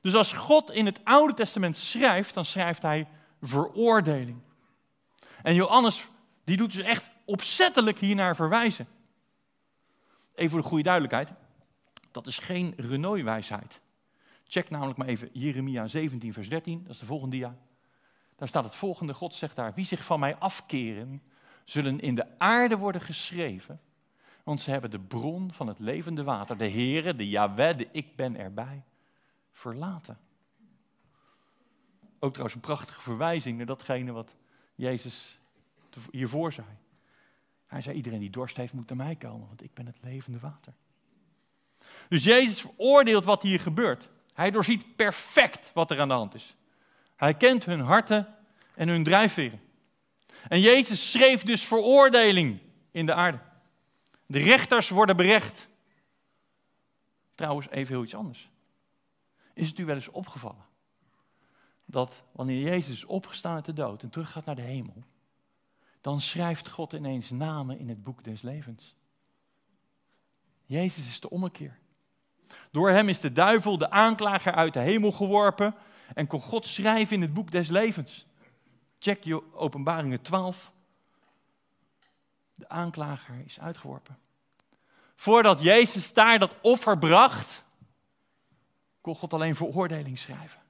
Dus 0.00 0.14
als 0.14 0.32
God 0.32 0.70
in 0.70 0.86
het 0.86 1.00
Oude 1.04 1.34
Testament 1.34 1.76
schrijft, 1.76 2.34
dan 2.34 2.44
schrijft 2.44 2.82
hij 2.82 3.08
veroordeling. 3.42 4.40
En 5.42 5.54
Johannes, 5.54 6.08
die 6.44 6.56
doet 6.56 6.72
dus 6.72 6.82
echt 6.82 7.10
opzettelijk 7.24 7.98
hiernaar 7.98 8.36
verwijzen. 8.36 8.86
Even 10.34 10.50
voor 10.50 10.60
de 10.60 10.66
goede 10.66 10.82
duidelijkheid, 10.82 11.32
dat 12.10 12.26
is 12.26 12.38
geen 12.38 12.74
Renoy-wijsheid. 12.76 13.80
Check 14.46 14.70
namelijk 14.70 14.98
maar 14.98 15.06
even 15.06 15.30
Jeremia 15.32 15.86
17, 15.86 16.32
vers 16.32 16.48
13, 16.48 16.82
dat 16.82 16.92
is 16.92 16.98
de 16.98 17.06
volgende 17.06 17.36
dia. 17.36 17.56
Daar 18.36 18.48
staat 18.48 18.64
het 18.64 18.74
volgende, 18.74 19.14
God 19.14 19.34
zegt 19.34 19.56
daar, 19.56 19.74
wie 19.74 19.84
zich 19.84 20.04
van 20.04 20.20
mij 20.20 20.36
afkeren, 20.36 21.22
zullen 21.64 22.00
in 22.00 22.14
de 22.14 22.38
aarde 22.38 22.76
worden 22.76 23.00
geschreven, 23.00 23.80
want 24.50 24.62
ze 24.62 24.70
hebben 24.70 24.90
de 24.90 25.00
bron 25.00 25.52
van 25.52 25.66
het 25.66 25.78
levende 25.78 26.22
water, 26.22 26.56
de 26.56 26.70
Heere, 26.70 27.16
de 27.16 27.28
Yahweh, 27.28 27.76
de 27.78 27.88
ik 27.92 28.16
ben 28.16 28.36
erbij, 28.36 28.82
verlaten. 29.52 30.18
Ook 32.18 32.30
trouwens 32.30 32.54
een 32.54 32.60
prachtige 32.60 33.00
verwijzing 33.00 33.56
naar 33.56 33.66
datgene 33.66 34.12
wat 34.12 34.34
Jezus 34.74 35.38
hiervoor 36.10 36.52
zei. 36.52 36.66
Hij 37.66 37.80
zei, 37.80 37.96
iedereen 37.96 38.20
die 38.20 38.30
dorst 38.30 38.56
heeft 38.56 38.72
moet 38.72 38.88
naar 38.88 38.96
mij 38.96 39.16
komen, 39.16 39.46
want 39.46 39.62
ik 39.62 39.74
ben 39.74 39.86
het 39.86 39.96
levende 40.00 40.38
water. 40.38 40.72
Dus 42.08 42.24
Jezus 42.24 42.60
veroordeelt 42.60 43.24
wat 43.24 43.42
hier 43.42 43.60
gebeurt. 43.60 44.08
Hij 44.32 44.50
doorziet 44.50 44.96
perfect 44.96 45.70
wat 45.74 45.90
er 45.90 46.00
aan 46.00 46.08
de 46.08 46.14
hand 46.14 46.34
is. 46.34 46.54
Hij 47.16 47.34
kent 47.34 47.64
hun 47.64 47.80
harten 47.80 48.36
en 48.74 48.88
hun 48.88 49.04
drijfveren. 49.04 49.60
En 50.48 50.60
Jezus 50.60 51.10
schreef 51.10 51.42
dus 51.42 51.64
veroordeling 51.64 52.60
in 52.90 53.06
de 53.06 53.14
aarde. 53.14 53.48
De 54.30 54.38
rechters 54.38 54.88
worden 54.88 55.16
berecht. 55.16 55.68
Trouwens, 57.34 57.68
even 57.68 57.94
heel 57.94 58.02
iets 58.02 58.14
anders. 58.14 58.50
Is 59.54 59.68
het 59.68 59.78
u 59.78 59.84
wel 59.84 59.94
eens 59.94 60.08
opgevallen 60.08 60.64
dat 61.84 62.22
wanneer 62.32 62.60
Jezus 62.60 62.96
is 62.96 63.04
opgestaan 63.04 63.54
uit 63.54 63.64
de 63.64 63.72
dood 63.72 64.02
en 64.02 64.10
teruggaat 64.10 64.44
naar 64.44 64.54
de 64.54 64.62
hemel, 64.62 65.04
dan 66.00 66.20
schrijft 66.20 66.68
God 66.68 66.92
ineens 66.92 67.30
namen 67.30 67.78
in 67.78 67.88
het 67.88 68.02
boek 68.02 68.24
des 68.24 68.42
levens. 68.42 68.96
Jezus 70.64 71.08
is 71.08 71.20
de 71.20 71.30
ommekeer. 71.30 71.78
Door 72.70 72.90
hem 72.90 73.08
is 73.08 73.20
de 73.20 73.32
duivel, 73.32 73.78
de 73.78 73.90
aanklager, 73.90 74.52
uit 74.52 74.72
de 74.72 74.80
hemel 74.80 75.12
geworpen 75.12 75.74
en 76.14 76.26
kon 76.26 76.40
God 76.40 76.66
schrijven 76.66 77.16
in 77.16 77.22
het 77.22 77.34
boek 77.34 77.50
des 77.50 77.68
levens. 77.68 78.26
Check 78.98 79.24
je 79.24 79.54
openbaringen 79.54 80.22
12. 80.22 80.72
De 82.60 82.68
aanklager 82.68 83.42
is 83.44 83.60
uitgeworpen. 83.60 84.18
Voordat 85.14 85.60
Jezus 85.60 86.12
daar 86.12 86.38
dat 86.38 86.54
offer 86.60 86.98
bracht, 86.98 87.64
kon 89.00 89.14
God 89.14 89.32
alleen 89.32 89.56
veroordeling 89.56 90.18
schrijven. 90.18 90.60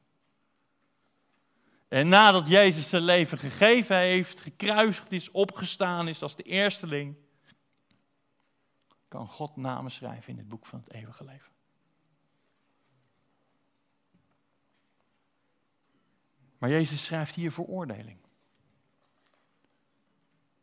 En 1.88 2.09
nadat 2.09 2.48
Jezus 2.48 2.88
zijn 2.88 3.03
leven 3.03 3.38
gegeven 3.38 3.96
heeft, 3.96 4.40
gekruisigd 4.40 5.12
is, 5.12 5.31
opgestaan 5.31 6.09
is 6.09 6.22
als 6.22 6.37
de 6.37 6.42
eersteling, 6.42 7.16
kan 9.09 9.29
God 9.29 9.57
namen 9.57 9.90
schrijven 9.90 10.33
in 10.33 10.38
het 10.38 10.48
boek 10.48 10.66
van 10.66 10.81
het 10.85 10.92
eeuwige 10.92 11.24
leven. 11.24 11.53
Maar 16.59 16.70
Jezus 16.70 17.05
schrijft 17.05 17.35
hier 17.35 17.53
veroordeling. 17.53 18.18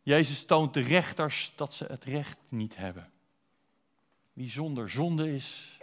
Jezus 0.07 0.45
toont 0.45 0.73
de 0.73 0.81
rechters 0.81 1.53
dat 1.55 1.73
ze 1.73 1.85
het 1.85 2.03
recht 2.03 2.37
niet 2.49 2.75
hebben. 2.75 3.11
Wie 4.33 4.49
zonder 4.49 4.89
zonde 4.89 5.33
is, 5.33 5.77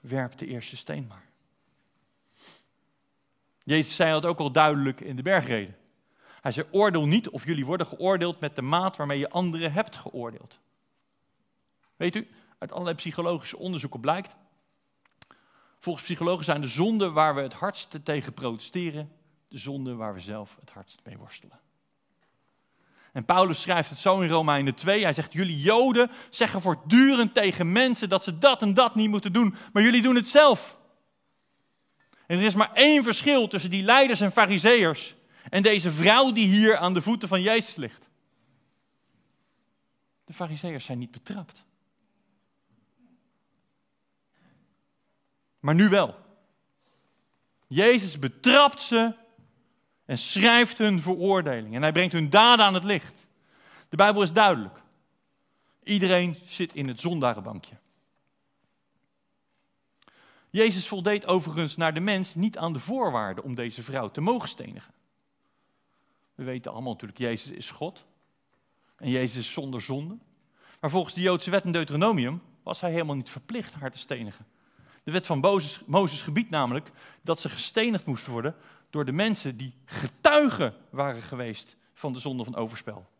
werpt 0.00 0.38
de 0.38 0.46
eerste 0.46 0.76
steen 0.76 1.06
maar. 1.06 1.28
Jezus 3.64 3.96
zei 3.96 4.10
dat 4.10 4.24
ook 4.24 4.38
al 4.38 4.52
duidelijk 4.52 5.00
in 5.00 5.16
de 5.16 5.22
bergreden. 5.22 5.76
Hij 6.40 6.52
zei, 6.52 6.66
oordeel 6.70 7.06
niet 7.06 7.28
of 7.28 7.44
jullie 7.44 7.66
worden 7.66 7.86
geoordeeld 7.86 8.40
met 8.40 8.56
de 8.56 8.62
maat 8.62 8.96
waarmee 8.96 9.18
je 9.18 9.30
anderen 9.30 9.72
hebt 9.72 9.96
geoordeeld. 9.96 10.58
Weet 11.96 12.16
u, 12.16 12.28
uit 12.58 12.72
allerlei 12.72 12.96
psychologische 12.96 13.58
onderzoeken 13.58 14.00
blijkt, 14.00 14.36
Volgens 15.78 16.04
psychologen 16.04 16.44
zijn 16.44 16.60
de 16.60 16.68
zonden 16.68 17.12
waar 17.12 17.34
we 17.34 17.40
het 17.40 17.54
hardst 17.54 18.04
tegen 18.04 18.34
protesteren, 18.34 19.12
de 19.48 19.58
zonden 19.58 19.96
waar 19.96 20.14
we 20.14 20.20
zelf 20.20 20.56
het 20.60 20.70
hardst 20.70 21.00
mee 21.04 21.18
worstelen. 21.18 21.60
En 23.12 23.24
Paulus 23.24 23.60
schrijft 23.60 23.90
het 23.90 23.98
zo 23.98 24.20
in 24.20 24.28
Romeinen 24.28 24.74
2. 24.74 25.02
Hij 25.02 25.12
zegt: 25.12 25.32
Jullie 25.32 25.58
Joden 25.58 26.10
zeggen 26.30 26.60
voortdurend 26.60 27.34
tegen 27.34 27.72
mensen 27.72 28.08
dat 28.08 28.24
ze 28.24 28.38
dat 28.38 28.62
en 28.62 28.74
dat 28.74 28.94
niet 28.94 29.10
moeten 29.10 29.32
doen, 29.32 29.54
maar 29.72 29.82
jullie 29.82 30.02
doen 30.02 30.14
het 30.14 30.26
zelf. 30.26 30.78
En 32.26 32.38
er 32.38 32.44
is 32.44 32.54
maar 32.54 32.72
één 32.72 33.04
verschil 33.04 33.48
tussen 33.48 33.70
die 33.70 33.82
leiders 33.82 34.20
en 34.20 34.32
fariseërs 34.32 35.14
en 35.50 35.62
deze 35.62 35.90
vrouw 35.90 36.32
die 36.32 36.46
hier 36.46 36.76
aan 36.76 36.94
de 36.94 37.02
voeten 37.02 37.28
van 37.28 37.42
Jezus 37.42 37.76
ligt. 37.76 38.08
De 40.24 40.32
fariseërs 40.32 40.84
zijn 40.84 40.98
niet 40.98 41.10
betrapt. 41.10 41.64
Maar 45.60 45.74
nu 45.74 45.88
wel. 45.88 46.14
Jezus 47.66 48.18
betrapt 48.18 48.80
ze 48.80 49.14
en 50.10 50.18
schrijft 50.18 50.78
hun 50.78 51.00
veroordeling. 51.00 51.74
En 51.74 51.82
hij 51.82 51.92
brengt 51.92 52.12
hun 52.12 52.30
daden 52.30 52.64
aan 52.64 52.74
het 52.74 52.84
licht. 52.84 53.26
De 53.88 53.96
Bijbel 53.96 54.22
is 54.22 54.32
duidelijk. 54.32 54.82
Iedereen 55.82 56.36
zit 56.44 56.74
in 56.74 56.88
het 56.88 57.00
zondarenbankje. 57.00 57.74
Jezus 60.50 60.88
voldeed 60.88 61.26
overigens 61.26 61.76
naar 61.76 61.94
de 61.94 62.00
mens 62.00 62.34
niet 62.34 62.58
aan 62.58 62.72
de 62.72 62.78
voorwaarden 62.78 63.44
om 63.44 63.54
deze 63.54 63.82
vrouw 63.82 64.08
te 64.08 64.20
mogen 64.20 64.48
stenigen. 64.48 64.94
We 66.34 66.44
weten 66.44 66.72
allemaal 66.72 66.92
natuurlijk, 66.92 67.18
Jezus 67.18 67.50
is 67.50 67.70
God. 67.70 68.04
En 68.96 69.10
Jezus 69.10 69.38
is 69.38 69.52
zonder 69.52 69.80
zonde. 69.80 70.18
Maar 70.80 70.90
volgens 70.90 71.14
de 71.14 71.20
Joodse 71.20 71.50
wet 71.50 71.64
in 71.64 71.72
Deuteronomium 71.72 72.42
was 72.62 72.80
hij 72.80 72.90
helemaal 72.90 73.16
niet 73.16 73.30
verplicht 73.30 73.74
haar 73.74 73.90
te 73.90 73.98
stenigen. 73.98 74.46
De 75.02 75.10
wet 75.10 75.26
van 75.26 75.38
Mozes, 75.38 75.80
Mozes 75.86 76.22
gebiedt 76.22 76.50
namelijk 76.50 76.90
dat 77.22 77.40
ze 77.40 77.48
gestenigd 77.48 78.06
moest 78.06 78.26
worden 78.26 78.56
door 78.90 79.04
de 79.04 79.12
mensen 79.12 79.56
die 79.56 79.74
getuigen 79.84 80.74
waren 80.90 81.22
geweest 81.22 81.76
van 81.92 82.12
de 82.12 82.18
zonde 82.18 82.44
van 82.44 82.54
overspel. 82.54 83.10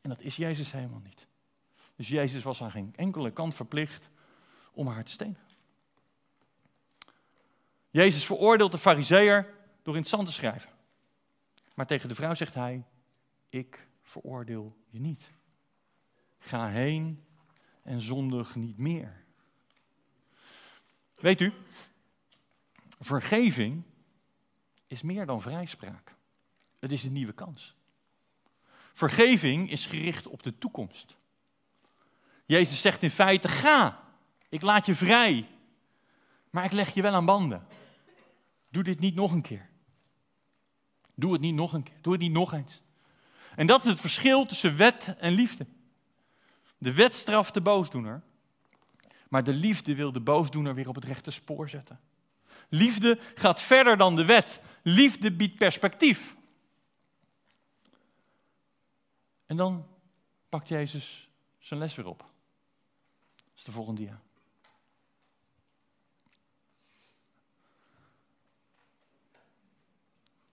En 0.00 0.08
dat 0.08 0.20
is 0.20 0.36
Jezus 0.36 0.72
helemaal 0.72 1.02
niet. 1.04 1.26
Dus 1.96 2.08
Jezus 2.08 2.42
was 2.42 2.62
aan 2.62 2.70
geen 2.70 2.92
enkele 2.96 3.30
kant 3.30 3.54
verplicht 3.54 4.10
om 4.72 4.86
haar 4.86 5.04
te 5.04 5.10
stenigen. 5.10 5.46
Jezus 7.90 8.24
veroordeelt 8.24 8.72
de 8.72 8.78
fariseer 8.78 9.54
door 9.82 9.94
in 9.94 10.00
het 10.00 10.10
zand 10.10 10.26
te 10.26 10.32
schrijven. 10.32 10.70
Maar 11.74 11.86
tegen 11.86 12.08
de 12.08 12.14
vrouw 12.14 12.34
zegt 12.34 12.54
hij, 12.54 12.84
ik 13.50 13.88
veroordeel 14.02 14.76
je 14.88 15.00
niet. 15.00 15.30
Ga 16.38 16.68
heen 16.68 17.24
en 17.82 18.00
zondig 18.00 18.54
niet 18.54 18.78
meer. 18.78 19.24
Weet 21.14 21.40
u, 21.40 21.52
vergeving 23.00 23.82
is 24.92 25.02
meer 25.02 25.26
dan 25.26 25.42
vrijspraak. 25.42 26.14
Het 26.78 26.92
is 26.92 27.04
een 27.04 27.12
nieuwe 27.12 27.32
kans. 27.32 27.74
Vergeving 28.92 29.70
is 29.70 29.86
gericht 29.86 30.26
op 30.26 30.42
de 30.42 30.58
toekomst. 30.58 31.16
Jezus 32.46 32.80
zegt 32.80 33.02
in 33.02 33.10
feite: 33.10 33.48
ga, 33.48 34.02
ik 34.48 34.62
laat 34.62 34.86
je 34.86 34.94
vrij, 34.94 35.48
maar 36.50 36.64
ik 36.64 36.72
leg 36.72 36.94
je 36.94 37.02
wel 37.02 37.14
aan 37.14 37.24
banden. 37.24 37.66
Doe 38.68 38.82
dit 38.82 39.00
niet 39.00 39.14
nog 39.14 39.32
een 39.32 39.42
keer. 39.42 39.68
Doe 41.14 41.32
het 41.32 41.40
niet 41.40 41.54
nog 41.54 41.72
een 41.72 41.82
keer. 41.82 41.98
Doe 42.00 42.12
het 42.12 42.22
niet 42.22 42.32
nog 42.32 42.52
eens. 42.52 42.82
En 43.56 43.66
dat 43.66 43.84
is 43.84 43.90
het 43.90 44.00
verschil 44.00 44.46
tussen 44.46 44.76
wet 44.76 45.14
en 45.18 45.32
liefde. 45.32 45.66
De 46.78 46.94
wet 46.94 47.14
straft 47.14 47.54
de 47.54 47.60
boosdoener, 47.60 48.22
maar 49.28 49.44
de 49.44 49.52
liefde 49.52 49.94
wil 49.94 50.12
de 50.12 50.20
boosdoener 50.20 50.74
weer 50.74 50.88
op 50.88 50.94
het 50.94 51.04
rechte 51.04 51.30
spoor 51.30 51.68
zetten. 51.68 52.00
Liefde 52.68 53.18
gaat 53.34 53.62
verder 53.62 53.96
dan 53.96 54.16
de 54.16 54.24
wet. 54.24 54.60
Liefde 54.82 55.32
biedt 55.32 55.58
perspectief. 55.58 56.36
En 59.46 59.56
dan 59.56 59.86
pakt 60.48 60.68
Jezus 60.68 61.30
zijn 61.58 61.80
les 61.80 61.94
weer 61.94 62.06
op. 62.06 62.18
Dat 62.18 63.56
is 63.56 63.64
de 63.64 63.72
volgende 63.72 64.00
dia. 64.00 64.20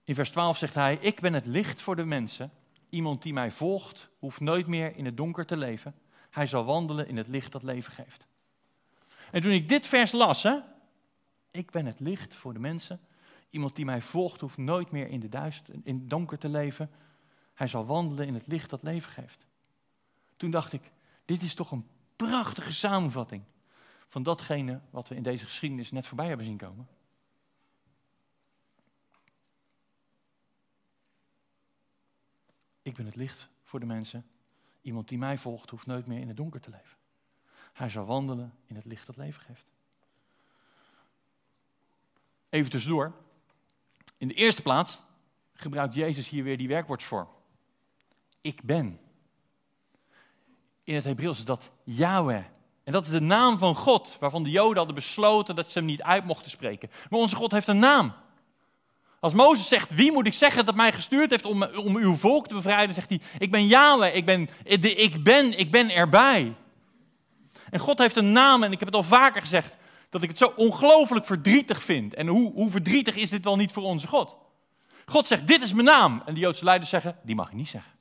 In 0.03 0.15
vers 0.15 0.29
12 0.29 0.57
zegt 0.57 0.75
hij: 0.75 0.95
Ik 0.95 1.19
ben 1.19 1.33
het 1.33 1.45
licht 1.45 1.81
voor 1.81 1.95
de 1.95 2.05
mensen. 2.05 2.51
Iemand 2.89 3.21
die 3.21 3.33
mij 3.33 3.51
volgt, 3.51 4.09
hoeft 4.19 4.39
nooit 4.39 4.67
meer 4.67 4.95
in 4.95 5.05
het 5.05 5.17
donker 5.17 5.45
te 5.45 5.57
leven. 5.57 5.95
Hij 6.29 6.47
zal 6.47 6.65
wandelen 6.65 7.07
in 7.07 7.17
het 7.17 7.27
licht 7.27 7.51
dat 7.51 7.63
leven 7.63 7.93
geeft. 7.93 8.27
En 9.31 9.41
toen 9.41 9.51
ik 9.51 9.69
dit 9.69 9.87
vers 9.87 10.11
las, 10.11 10.43
hè, 10.43 10.59
ik 11.51 11.71
ben 11.71 11.85
het 11.85 11.99
licht 11.99 12.35
voor 12.35 12.53
de 12.53 12.59
mensen. 12.59 12.99
Iemand 13.49 13.75
die 13.75 13.85
mij 13.85 14.01
volgt, 14.01 14.41
hoeft 14.41 14.57
nooit 14.57 14.91
meer 14.91 15.07
in, 15.07 15.19
de 15.19 15.29
duister, 15.29 15.73
in 15.83 15.95
het 15.95 16.09
donker 16.09 16.37
te 16.37 16.49
leven. 16.49 16.91
Hij 17.53 17.67
zal 17.67 17.85
wandelen 17.85 18.27
in 18.27 18.33
het 18.33 18.47
licht 18.47 18.69
dat 18.69 18.83
leven 18.83 19.11
geeft. 19.11 19.45
Toen 20.37 20.51
dacht 20.51 20.73
ik, 20.73 20.91
dit 21.25 21.41
is 21.41 21.55
toch 21.55 21.71
een 21.71 21.87
prachtige 22.15 22.73
samenvatting 22.73 23.43
van 24.07 24.23
datgene 24.23 24.81
wat 24.89 25.07
we 25.07 25.15
in 25.15 25.23
deze 25.23 25.45
geschiedenis 25.45 25.91
net 25.91 26.07
voorbij 26.07 26.27
hebben 26.27 26.45
zien 26.45 26.57
komen. 26.57 26.87
Ik 32.81 32.95
ben 32.95 33.05
het 33.05 33.15
licht 33.15 33.49
voor 33.63 33.79
de 33.79 33.85
mensen. 33.85 34.25
Iemand 34.81 35.07
die 35.07 35.17
mij 35.17 35.37
volgt, 35.37 35.69
hoeft 35.69 35.85
nooit 35.85 36.05
meer 36.05 36.19
in 36.19 36.27
het 36.27 36.37
donker 36.37 36.61
te 36.61 36.69
leven. 36.69 36.97
Hij 37.73 37.89
zal 37.89 38.05
wandelen 38.05 38.53
in 38.65 38.75
het 38.75 38.85
licht 38.85 39.05
dat 39.05 39.17
leven 39.17 39.41
geeft. 39.41 39.65
Even 42.49 42.71
tussendoor. 42.71 43.13
In 44.19 44.27
de 44.27 44.33
eerste 44.33 44.61
plaats 44.61 45.01
gebruikt 45.53 45.93
Jezus 45.93 46.29
hier 46.29 46.43
weer 46.43 46.57
die 46.57 46.67
werkwoordsvorm. 46.67 47.27
Ik 48.41 48.63
ben. 48.63 48.99
In 50.83 50.95
het 50.95 51.03
Hebreeuws 51.03 51.37
is 51.37 51.45
dat 51.45 51.69
Yahweh. 51.83 52.43
En 52.83 52.93
dat 52.93 53.05
is 53.05 53.11
de 53.11 53.21
naam 53.21 53.57
van 53.57 53.75
God, 53.75 54.17
waarvan 54.19 54.43
de 54.43 54.49
Joden 54.49 54.77
hadden 54.77 54.95
besloten 54.95 55.55
dat 55.55 55.69
ze 55.69 55.77
hem 55.77 55.87
niet 55.87 56.01
uit 56.01 56.25
mochten 56.25 56.51
spreken. 56.51 56.89
Maar 57.09 57.19
onze 57.19 57.35
God 57.35 57.51
heeft 57.51 57.67
een 57.67 57.79
naam. 57.79 58.13
Als 59.19 59.33
Mozes 59.33 59.67
zegt, 59.67 59.93
wie 59.93 60.11
moet 60.11 60.27
ik 60.27 60.33
zeggen 60.33 60.65
dat 60.65 60.75
mij 60.75 60.91
gestuurd 60.91 61.29
heeft 61.29 61.45
om, 61.45 61.63
om 61.63 61.95
uw 61.95 62.15
volk 62.15 62.47
te 62.47 62.53
bevrijden, 62.53 62.95
zegt 62.95 63.09
hij, 63.09 63.21
ik 63.37 63.51
ben 63.51 63.67
Yahweh, 63.67 64.15
ik 64.15 64.25
ben, 64.25 64.49
de, 64.63 64.95
ik 64.95 65.23
ben, 65.23 65.59
ik 65.59 65.71
ben 65.71 65.89
erbij. 65.89 66.55
En 67.69 67.79
God 67.79 67.99
heeft 67.99 68.15
een 68.15 68.31
naam 68.31 68.63
en 68.63 68.71
ik 68.71 68.79
heb 68.79 68.87
het 68.87 68.97
al 68.97 69.03
vaker 69.03 69.41
gezegd, 69.41 69.77
dat 70.09 70.23
ik 70.23 70.29
het 70.29 70.37
zo 70.37 70.53
ongelooflijk 70.55 71.25
verdrietig 71.25 71.83
vind. 71.83 72.13
En 72.13 72.27
hoe, 72.27 72.53
hoe 72.53 72.71
verdrietig 72.71 73.15
is 73.15 73.29
dit 73.29 73.43
wel 73.43 73.55
niet 73.55 73.71
voor 73.71 73.83
onze 73.83 74.07
God? 74.07 74.37
God 75.05 75.27
zegt, 75.27 75.47
dit 75.47 75.63
is 75.63 75.73
mijn 75.73 75.85
naam. 75.85 76.21
En 76.25 76.33
de 76.33 76.39
Joodse 76.39 76.63
leiders 76.63 76.89
zeggen, 76.89 77.19
die 77.23 77.35
mag 77.35 77.49
je 77.49 77.55
niet 77.55 77.69
zeggen. 77.69 77.91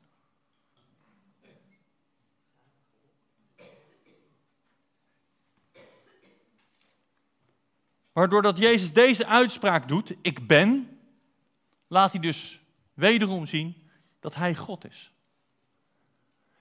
Maar 8.12 8.28
doordat 8.28 8.58
Jezus 8.58 8.92
deze 8.92 9.26
uitspraak 9.26 9.88
doet, 9.88 10.14
ik 10.22 10.46
ben, 10.46 10.98
laat 11.86 12.12
hij 12.12 12.20
dus 12.20 12.60
wederom 12.94 13.46
zien 13.46 13.90
dat 14.20 14.34
hij 14.34 14.54
God 14.54 14.84
is. 14.88 15.12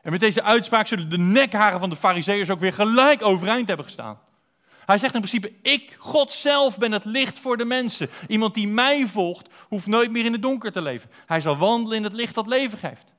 En 0.01 0.11
met 0.11 0.19
deze 0.19 0.43
uitspraak 0.43 0.87
zullen 0.87 1.09
de 1.09 1.17
nekharen 1.17 1.79
van 1.79 1.89
de 1.89 1.95
fariseeërs 1.95 2.49
ook 2.49 2.59
weer 2.59 2.73
gelijk 2.73 3.21
overeind 3.21 3.67
hebben 3.67 3.85
gestaan. 3.85 4.19
Hij 4.87 4.97
zegt 4.97 5.13
in 5.13 5.21
principe, 5.21 5.53
ik, 5.61 5.95
God 5.97 6.31
zelf, 6.31 6.77
ben 6.77 6.91
het 6.91 7.05
licht 7.05 7.39
voor 7.39 7.57
de 7.57 7.65
mensen. 7.65 8.09
Iemand 8.27 8.53
die 8.53 8.67
mij 8.67 9.07
volgt, 9.07 9.47
hoeft 9.67 9.87
nooit 9.87 10.11
meer 10.11 10.25
in 10.25 10.31
het 10.31 10.41
donker 10.41 10.71
te 10.71 10.81
leven. 10.81 11.09
Hij 11.25 11.41
zal 11.41 11.57
wandelen 11.57 11.97
in 11.97 12.03
het 12.03 12.13
licht 12.13 12.35
dat 12.35 12.47
leven 12.47 12.77
geeft. 12.77 13.13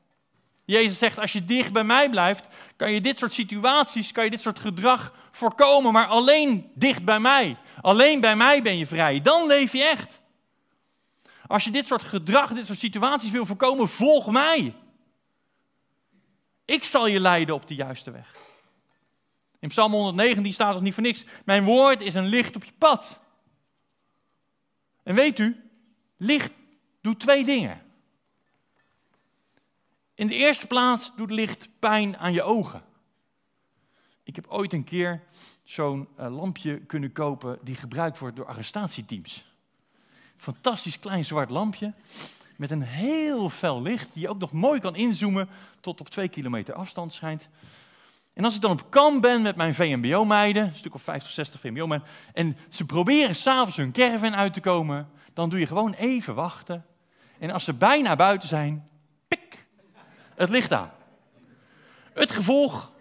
Jezus 0.64 0.98
zegt, 0.98 1.18
als 1.18 1.33
je 1.33 1.44
dicht 1.44 1.72
bij 1.72 1.85
mij 1.85 2.11
blijft, 2.11 2.46
kan 2.76 2.92
je 2.92 3.00
dit 3.00 3.18
soort 3.18 3.33
situaties, 3.33 4.12
kan 4.12 4.24
je 4.24 4.31
dit 4.31 4.40
soort 4.40 4.59
gedrag 4.59 5.12
voorkomen. 5.31 5.92
Maar 5.92 6.07
alleen 6.07 6.70
dicht 6.74 7.04
bij 7.04 7.20
mij, 7.20 7.57
alleen 7.81 8.20
bij 8.20 8.37
mij 8.37 8.62
ben 8.62 8.76
je 8.76 8.87
vrij. 8.87 9.20
Dan 9.20 9.46
leef 9.46 9.72
je 9.72 9.83
echt. 9.83 10.20
Als 11.46 11.64
je 11.64 11.70
dit 11.70 11.87
soort 11.87 12.02
gedrag, 12.02 12.52
dit 12.52 12.66
soort 12.66 12.78
situaties 12.78 13.31
wil 13.31 13.46
voorkomen, 13.46 13.88
volg 13.88 14.31
mij. 14.31 14.74
Ik 16.64 16.85
zal 16.85 17.07
je 17.07 17.20
leiden 17.20 17.54
op 17.54 17.66
de 17.66 17.74
juiste 17.74 18.11
weg. 18.11 18.48
In 19.59 19.68
Psalm 19.68 19.92
119 19.92 20.53
staat 20.53 20.75
het 20.75 20.83
niet 20.83 20.94
voor 20.94 21.03
niks. 21.03 21.25
Mijn 21.44 21.64
woord 21.64 22.01
is 22.01 22.14
een 22.14 22.27
licht 22.27 22.57
op 22.57 22.64
je 22.64 22.73
pad. 22.79 23.18
En 25.03 25.14
weet 25.14 25.38
u, 25.38 25.71
licht 26.16 26.53
doet 27.01 27.21
twee 27.21 27.44
dingen. 27.44 27.83
In 30.14 30.27
de 30.27 30.35
eerste 30.35 30.66
plaats 30.66 31.12
doet 31.16 31.31
licht 31.31 31.68
pijn 31.79 32.16
aan 32.16 32.33
je 32.33 32.42
ogen. 32.42 32.83
Ik 34.23 34.37
heb 34.37 34.47
ooit 34.47 34.73
een 34.73 34.85
keer 34.85 35.23
zo'n 35.64 36.09
uh, 36.21 36.37
lampje 36.37 36.79
kunnen 36.79 37.12
kopen 37.12 37.59
die 37.62 37.75
gebruikt 37.75 38.18
wordt 38.18 38.37
door 38.37 38.47
arrestatieteams. 38.47 39.53
Fantastisch 40.37 40.99
klein 40.99 41.25
zwart 41.25 41.51
lampje 41.51 41.92
met 42.57 42.71
een 42.71 42.83
heel 42.83 43.49
fel 43.49 43.83
licht 43.83 44.09
die 44.12 44.23
je 44.23 44.29
ook 44.29 44.38
nog 44.38 44.53
mooi 44.53 44.81
kan 44.81 44.97
inzoomen 44.97 45.49
tot 45.81 46.01
op 46.01 46.09
twee 46.09 46.29
kilometer 46.29 46.75
afstand 46.75 47.12
schijnt. 47.12 47.49
En 48.38 48.44
als 48.44 48.55
ik 48.55 48.61
dan 48.61 48.70
op 48.70 48.90
kamp 48.90 49.22
ben 49.22 49.42
met 49.42 49.57
mijn 49.57 49.74
VMBO-meiden, 49.74 50.66
een 50.66 50.77
stuk 50.77 50.94
of 50.94 51.03
50, 51.03 51.33
60 51.33 51.61
VMBO-meiden, 51.61 52.09
en 52.33 52.57
ze 52.68 52.85
proberen 52.85 53.37
s'avonds 53.37 53.77
hun 53.77 53.92
caravan 53.92 54.37
uit 54.37 54.53
te 54.53 54.61
komen, 54.61 55.11
dan 55.33 55.48
doe 55.48 55.59
je 55.59 55.66
gewoon 55.66 55.92
even 55.92 56.35
wachten. 56.35 56.87
En 57.38 57.51
als 57.51 57.64
ze 57.64 57.74
bijna 57.74 58.16
buiten 58.16 58.48
zijn, 58.48 58.88
pik, 59.29 59.66
het 60.35 60.48
licht 60.48 60.72
aan. 60.72 60.90
Het 62.12 62.31
gevolg, 62.31 62.92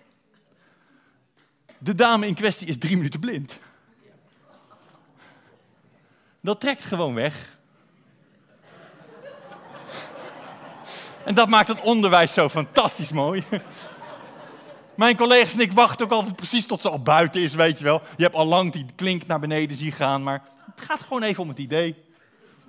de 1.78 1.96
dame 1.96 2.28
in 2.28 2.36
kwestie 2.36 2.68
is 2.68 2.78
drie 2.78 2.98
minuten 2.98 3.20
blind. 3.20 3.60
Dat 6.42 6.60
trekt 6.60 6.84
gewoon 6.84 7.14
weg. 7.14 7.58
En 11.26 11.36
dat 11.36 11.50
maakt 11.50 11.68
het 11.68 11.82
onderwijs 11.82 12.34
zo 12.34 12.50
fantastisch 12.50 13.12
mooi. 13.12 13.44
Mijn 14.98 15.18
collega's 15.18 15.54
en 15.54 15.60
ik 15.60 15.72
wachten 15.72 16.06
ook 16.06 16.12
altijd 16.12 16.36
precies 16.36 16.66
tot 16.66 16.82
ze 16.82 16.90
al 16.90 17.02
buiten 17.02 17.42
is, 17.42 17.54
weet 17.54 17.78
je 17.78 17.84
wel. 17.84 18.02
Je 18.16 18.24
hebt 18.24 18.36
al 18.36 18.46
lang 18.46 18.72
die 18.72 18.86
klink 18.96 19.26
naar 19.26 19.40
beneden 19.40 19.78
zien 19.78 19.92
gaan, 19.92 20.24
maar 20.24 20.44
het 20.66 20.82
gaat 20.82 21.02
gewoon 21.02 21.24
even 21.24 21.44
om 21.44 21.50
het 21.50 21.58
idee. 21.58 21.96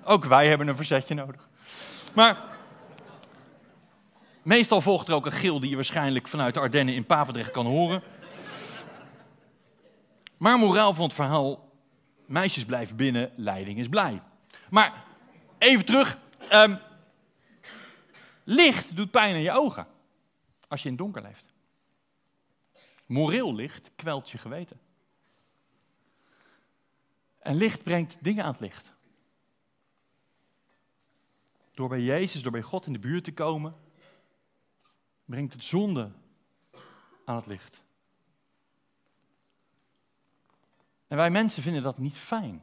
Ook 0.05 0.25
wij 0.25 0.49
hebben 0.49 0.69
een 0.69 0.77
verzetje 0.77 1.15
nodig. 1.15 1.49
Maar 2.15 2.37
meestal 4.43 4.81
volgt 4.81 5.09
er 5.09 5.15
ook 5.15 5.27
een 5.27 5.33
gil 5.33 5.61
die 5.61 5.71
je 5.71 5.75
waarschijnlijk 5.75 6.29
vanuit 6.29 6.55
de 6.55 6.61
Ardennen 6.61 6.95
in 6.95 7.07
Papendrecht 7.07 7.51
kan 7.51 7.67
horen. 7.67 8.03
Maar 10.37 10.59
moraal 10.59 10.95
van 10.95 11.05
het 11.05 11.15
verhaal, 11.15 11.71
meisjes 12.27 12.65
blijven 12.65 12.97
binnen, 12.97 13.33
leiding 13.37 13.79
is 13.79 13.89
blij. 13.89 14.23
Maar 14.71 15.05
even 15.59 15.85
terug, 15.85 16.19
ehm, 16.49 16.77
licht 18.45 18.97
doet 18.97 19.11
pijn 19.11 19.35
aan 19.35 19.43
je 19.43 19.53
ogen 19.53 19.87
als 20.69 20.83
je 20.83 20.89
in 20.89 20.95
het 20.95 21.03
donker 21.03 21.23
leeft. 21.23 21.48
Moreel 23.09 23.55
licht 23.55 23.91
kwelt 23.97 24.31
je 24.31 24.39
geweten. 24.39 24.81
En 27.39 27.55
licht 27.55 27.83
brengt 27.83 28.25
dingen 28.25 28.45
aan 28.45 28.53
het 28.53 28.61
licht. 28.61 28.93
Door 31.75 31.89
bij 31.89 32.01
Jezus, 32.01 32.43
door 32.43 32.53
bij 32.53 32.63
God 32.63 32.87
in 32.87 32.93
de 32.93 32.99
buurt 32.99 33.25
te 33.25 33.33
komen, 33.33 33.77
brengt 35.25 35.53
het 35.53 35.63
zonde 35.63 36.13
aan 37.25 37.37
het 37.37 37.47
licht. 37.47 37.83
En 41.07 41.17
wij 41.17 41.31
mensen 41.31 41.63
vinden 41.63 41.83
dat 41.83 41.99
niet 41.99 42.17
fijn. 42.17 42.63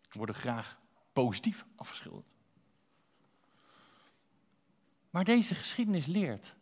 We 0.00 0.18
worden 0.18 0.34
graag 0.34 0.78
positief 1.12 1.64
afgeschilderd. 1.76 2.26
Maar 5.10 5.24
deze 5.24 5.54
geschiedenis 5.54 6.06
leert 6.06 6.54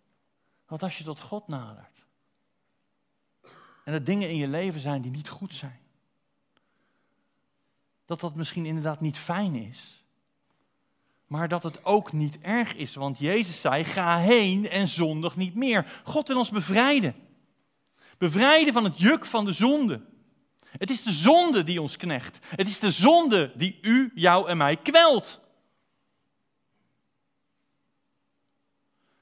dat 0.68 0.82
als 0.82 0.98
je 0.98 1.04
tot 1.04 1.20
God 1.20 1.48
nadert 1.48 2.06
en 3.84 3.92
er 3.92 4.04
dingen 4.04 4.28
in 4.28 4.36
je 4.36 4.48
leven 4.48 4.80
zijn 4.80 5.02
die 5.02 5.10
niet 5.10 5.28
goed 5.28 5.54
zijn, 5.54 5.80
dat 8.04 8.20
dat 8.20 8.34
misschien 8.34 8.66
inderdaad 8.66 9.00
niet 9.00 9.18
fijn 9.18 9.54
is, 9.54 10.04
maar 11.26 11.48
dat 11.48 11.62
het 11.62 11.84
ook 11.84 12.12
niet 12.12 12.38
erg 12.40 12.74
is, 12.74 12.94
want 12.94 13.18
Jezus 13.18 13.60
zei: 13.60 13.84
ga 13.84 14.18
heen 14.18 14.68
en 14.68 14.88
zondig 14.88 15.36
niet 15.36 15.54
meer. 15.54 16.00
God 16.04 16.28
wil 16.28 16.38
ons 16.38 16.50
bevrijden. 16.50 17.14
Bevrijden 18.18 18.72
van 18.72 18.84
het 18.84 18.98
juk 18.98 19.24
van 19.24 19.44
de 19.44 19.52
zonde. 19.52 20.00
Het 20.70 20.90
is 20.90 21.02
de 21.02 21.12
zonde 21.12 21.62
die 21.62 21.80
ons 21.80 21.96
knecht. 21.96 22.38
Het 22.56 22.66
is 22.66 22.78
de 22.78 22.90
zonde 22.90 23.52
die 23.56 23.78
u, 23.82 24.12
jou 24.14 24.48
en 24.48 24.56
mij 24.56 24.76
kwelt. 24.76 25.40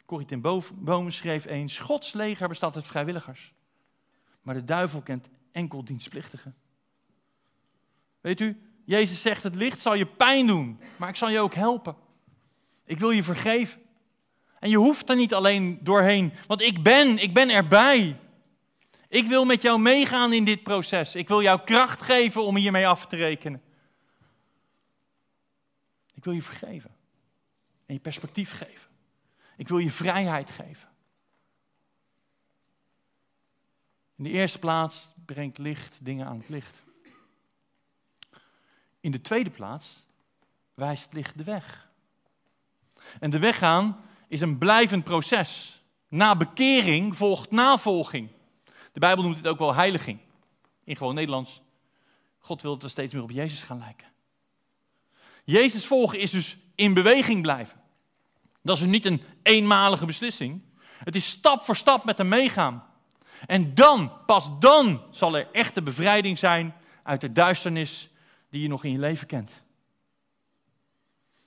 Corrie 0.06 0.26
ten 0.26 1.12
schreef 1.12 1.46
eens: 1.46 1.78
Gods 1.78 2.12
leger 2.12 2.48
bestaat 2.48 2.76
uit 2.76 2.86
vrijwilligers. 2.86 3.54
Maar 4.42 4.54
de 4.54 4.64
duivel 4.64 5.00
kent 5.00 5.28
enkel 5.52 5.84
dienstplichtigen. 5.84 6.54
Weet 8.20 8.40
u, 8.40 8.60
Jezus 8.84 9.22
zegt: 9.22 9.42
Het 9.42 9.54
licht 9.54 9.80
zal 9.80 9.94
je 9.94 10.06
pijn 10.06 10.46
doen, 10.46 10.80
maar 10.96 11.08
ik 11.08 11.16
zal 11.16 11.28
je 11.28 11.40
ook 11.40 11.54
helpen. 11.54 11.96
Ik 12.84 12.98
wil 12.98 13.10
je 13.10 13.22
vergeven. 13.22 13.80
En 14.58 14.70
je 14.70 14.76
hoeft 14.76 15.10
er 15.10 15.16
niet 15.16 15.34
alleen 15.34 15.78
doorheen, 15.82 16.32
want 16.46 16.60
ik 16.60 16.82
ben, 16.82 17.18
ik 17.18 17.34
ben 17.34 17.50
erbij. 17.50 18.20
Ik 19.08 19.26
wil 19.26 19.44
met 19.44 19.62
jou 19.62 19.78
meegaan 19.78 20.32
in 20.32 20.44
dit 20.44 20.62
proces. 20.62 21.14
Ik 21.14 21.28
wil 21.28 21.42
jou 21.42 21.60
kracht 21.64 22.02
geven 22.02 22.42
om 22.42 22.56
hiermee 22.56 22.86
af 22.86 23.06
te 23.06 23.16
rekenen. 23.16 23.62
Ik 26.14 26.24
wil 26.24 26.32
je 26.32 26.42
vergeven 26.42 26.90
en 27.86 27.94
je 27.94 28.00
perspectief 28.00 28.52
geven. 28.52 28.90
Ik 29.56 29.68
wil 29.68 29.78
je 29.78 29.90
vrijheid 29.90 30.50
geven. 30.50 30.88
In 34.16 34.24
de 34.24 34.30
eerste 34.30 34.58
plaats 34.58 35.12
brengt 35.24 35.58
licht 35.58 35.98
dingen 36.00 36.26
aan 36.26 36.38
het 36.38 36.48
licht. 36.48 36.82
In 39.00 39.10
de 39.10 39.20
tweede 39.20 39.50
plaats 39.50 40.04
wijst 40.74 41.12
licht 41.12 41.38
de 41.38 41.44
weg. 41.44 41.90
En 43.20 43.30
de 43.30 43.38
weg 43.38 43.58
gaan 43.58 44.00
is 44.28 44.40
een 44.40 44.58
blijvend 44.58 45.04
proces. 45.04 45.82
Na 46.08 46.36
bekering 46.36 47.16
volgt 47.16 47.50
navolging. 47.50 48.28
De 48.92 49.00
Bijbel 49.00 49.24
noemt 49.24 49.36
het 49.36 49.46
ook 49.46 49.58
wel 49.58 49.74
heiliging. 49.74 50.18
In 50.84 50.96
gewoon 50.96 51.14
Nederlands. 51.14 51.60
God 52.38 52.62
wil 52.62 52.72
dat 52.72 52.82
we 52.82 52.88
steeds 52.88 53.12
meer 53.12 53.22
op 53.22 53.30
Jezus 53.30 53.62
gaan 53.62 53.78
lijken. 53.78 54.12
Jezus 55.44 55.86
volgen 55.86 56.18
is 56.18 56.30
dus 56.30 56.56
in 56.74 56.94
beweging 56.94 57.42
blijven. 57.42 57.80
Dat 58.66 58.76
is 58.76 58.84
niet 58.84 59.04
een 59.04 59.22
eenmalige 59.42 60.06
beslissing. 60.06 60.62
Het 61.04 61.14
is 61.14 61.28
stap 61.28 61.64
voor 61.64 61.76
stap 61.76 62.04
met 62.04 62.18
hem 62.18 62.28
meegaan. 62.28 62.84
En 63.46 63.74
dan, 63.74 64.12
pas 64.26 64.50
dan, 64.58 65.02
zal 65.10 65.36
er 65.36 65.48
echte 65.52 65.82
bevrijding 65.82 66.38
zijn 66.38 66.74
uit 67.02 67.20
de 67.20 67.32
duisternis 67.32 68.08
die 68.50 68.62
je 68.62 68.68
nog 68.68 68.84
in 68.84 68.92
je 68.92 68.98
leven 68.98 69.26
kent. 69.26 69.62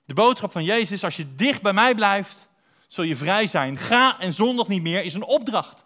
De 0.04 0.14
boodschap 0.14 0.52
van 0.52 0.64
Jezus 0.64 1.04
als 1.04 1.16
je 1.16 1.34
dicht 1.34 1.62
bij 1.62 1.72
mij 1.72 1.94
blijft, 1.94 2.48
zul 2.88 3.04
je 3.04 3.16
vrij 3.16 3.46
zijn. 3.46 3.76
Ga 3.76 4.20
en 4.20 4.32
zondag 4.32 4.68
niet 4.68 4.82
meer 4.82 5.02
is 5.02 5.14
een 5.14 5.24
opdracht. 5.24 5.84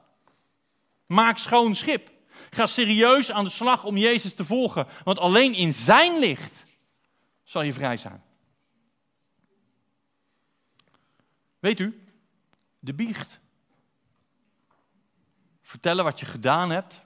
Maak 1.07 1.38
schoon 1.38 1.75
schip. 1.75 2.11
Ga 2.51 2.66
serieus 2.66 3.31
aan 3.31 3.44
de 3.44 3.51
slag 3.51 3.85
om 3.85 3.97
Jezus 3.97 4.35
te 4.35 4.44
volgen, 4.44 4.87
want 5.05 5.18
alleen 5.18 5.55
in 5.55 5.73
zijn 5.73 6.18
licht 6.18 6.64
zal 7.44 7.62
je 7.62 7.73
vrij 7.73 7.97
zijn. 7.97 8.23
Weet 11.64 11.79
u, 11.79 12.05
de 12.79 12.94
biecht, 12.94 13.40
vertellen 15.62 16.05
wat 16.05 16.20
je 16.20 16.27
gedaan 16.27 16.70
hebt, 16.70 17.00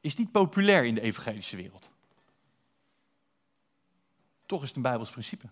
is 0.00 0.16
niet 0.16 0.30
populair 0.30 0.84
in 0.84 0.94
de 0.94 1.00
evangelische 1.00 1.56
wereld. 1.56 1.88
Toch 4.46 4.62
is 4.62 4.68
het 4.68 4.76
een 4.76 4.82
Bijbels 4.82 5.10
principe. 5.10 5.48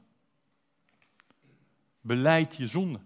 Beleid 2.01 2.57
je 2.57 2.67
zonde. 2.67 3.01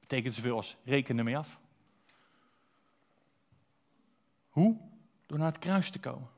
Betekent 0.00 0.34
zoveel 0.34 0.56
als 0.56 0.76
reken 0.84 1.18
ermee 1.18 1.38
af. 1.38 1.58
Hoe? 4.48 4.80
Door 5.26 5.38
naar 5.38 5.52
het 5.52 5.58
kruis 5.58 5.90
te 5.90 5.98
komen. 5.98 6.28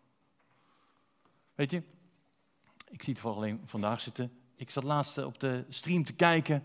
Weet 1.55 1.71
je, 1.71 1.83
ik 2.88 3.03
zie 3.03 3.12
het 3.12 3.23
vooral 3.23 3.38
alleen 3.38 3.62
vandaag 3.64 4.01
zitten. 4.01 4.40
Ik 4.57 4.71
zat 4.71 4.85
laatst 4.85 5.19
op 5.19 5.40
de 5.40 5.64
stream 5.69 6.05
te 6.05 6.12
kijken 6.12 6.64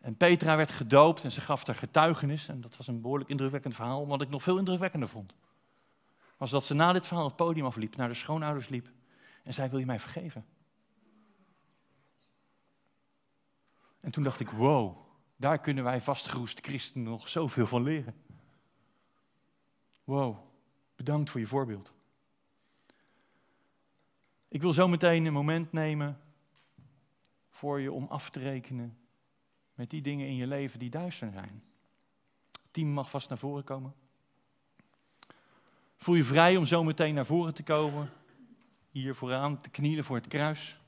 en 0.00 0.16
Petra 0.16 0.56
werd 0.56 0.70
gedoopt 0.70 1.24
en 1.24 1.32
ze 1.32 1.40
gaf 1.40 1.66
haar 1.66 1.76
getuigenis. 1.76 2.48
En 2.48 2.60
dat 2.60 2.76
was 2.76 2.86
een 2.86 3.00
behoorlijk 3.00 3.30
indrukwekkend 3.30 3.74
verhaal. 3.74 4.06
Wat 4.06 4.20
ik 4.20 4.28
nog 4.28 4.42
veel 4.42 4.58
indrukwekkender 4.58 5.08
vond, 5.08 5.34
was 6.36 6.50
dat 6.50 6.64
ze 6.64 6.74
na 6.74 6.92
dit 6.92 7.06
verhaal 7.06 7.24
het 7.24 7.36
podium 7.36 7.66
afliep, 7.66 7.96
naar 7.96 8.08
de 8.08 8.14
schoonouders 8.14 8.68
liep. 8.68 8.88
En 9.42 9.54
zei, 9.54 9.68
wil 9.68 9.78
je 9.78 9.86
mij 9.86 10.00
vergeven? 10.00 10.44
En 14.00 14.10
toen 14.10 14.22
dacht 14.22 14.40
ik, 14.40 14.50
wow, 14.50 14.96
daar 15.36 15.58
kunnen 15.58 15.84
wij 15.84 16.00
vastgeroeste 16.00 16.62
christenen 16.62 17.10
nog 17.10 17.28
zoveel 17.28 17.66
van 17.66 17.82
leren. 17.82 18.14
Wow, 20.04 20.38
bedankt 20.96 21.30
voor 21.30 21.40
je 21.40 21.46
voorbeeld. 21.46 21.92
Ik 24.48 24.62
wil 24.62 24.72
zo 24.72 24.88
meteen 24.88 25.24
een 25.24 25.32
moment 25.32 25.72
nemen 25.72 26.20
voor 27.50 27.80
je 27.80 27.92
om 27.92 28.06
af 28.06 28.30
te 28.30 28.38
rekenen 28.38 28.99
met 29.80 29.90
die 29.90 30.02
dingen 30.02 30.26
in 30.26 30.36
je 30.36 30.46
leven 30.46 30.78
die 30.78 30.90
duister 30.90 31.30
zijn. 31.32 31.62
team 32.70 32.88
mag 32.88 33.10
vast 33.10 33.28
naar 33.28 33.38
voren 33.38 33.64
komen. 33.64 33.94
Voel 35.96 36.14
je 36.14 36.24
vrij 36.24 36.56
om 36.56 36.66
zo 36.66 36.84
meteen 36.84 37.14
naar 37.14 37.26
voren 37.26 37.54
te 37.54 37.62
komen. 37.62 38.10
Hier 38.90 39.14
vooraan 39.14 39.60
te 39.60 39.70
knielen 39.70 40.04
voor 40.04 40.16
het 40.16 40.28
kruis. 40.28 40.78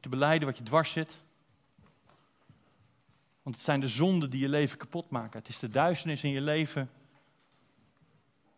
Te 0.00 0.08
beleiden 0.08 0.48
wat 0.48 0.56
je 0.56 0.62
dwars 0.62 0.92
zit. 0.92 1.18
Want 3.42 3.56
het 3.56 3.64
zijn 3.64 3.80
de 3.80 3.88
zonden 3.88 4.30
die 4.30 4.40
je 4.40 4.48
leven 4.48 4.78
kapot 4.78 5.10
maken. 5.10 5.38
Het 5.38 5.48
is 5.48 5.58
de 5.58 5.70
duisternis 5.70 6.24
in 6.24 6.30
je 6.30 6.40
leven 6.40 6.90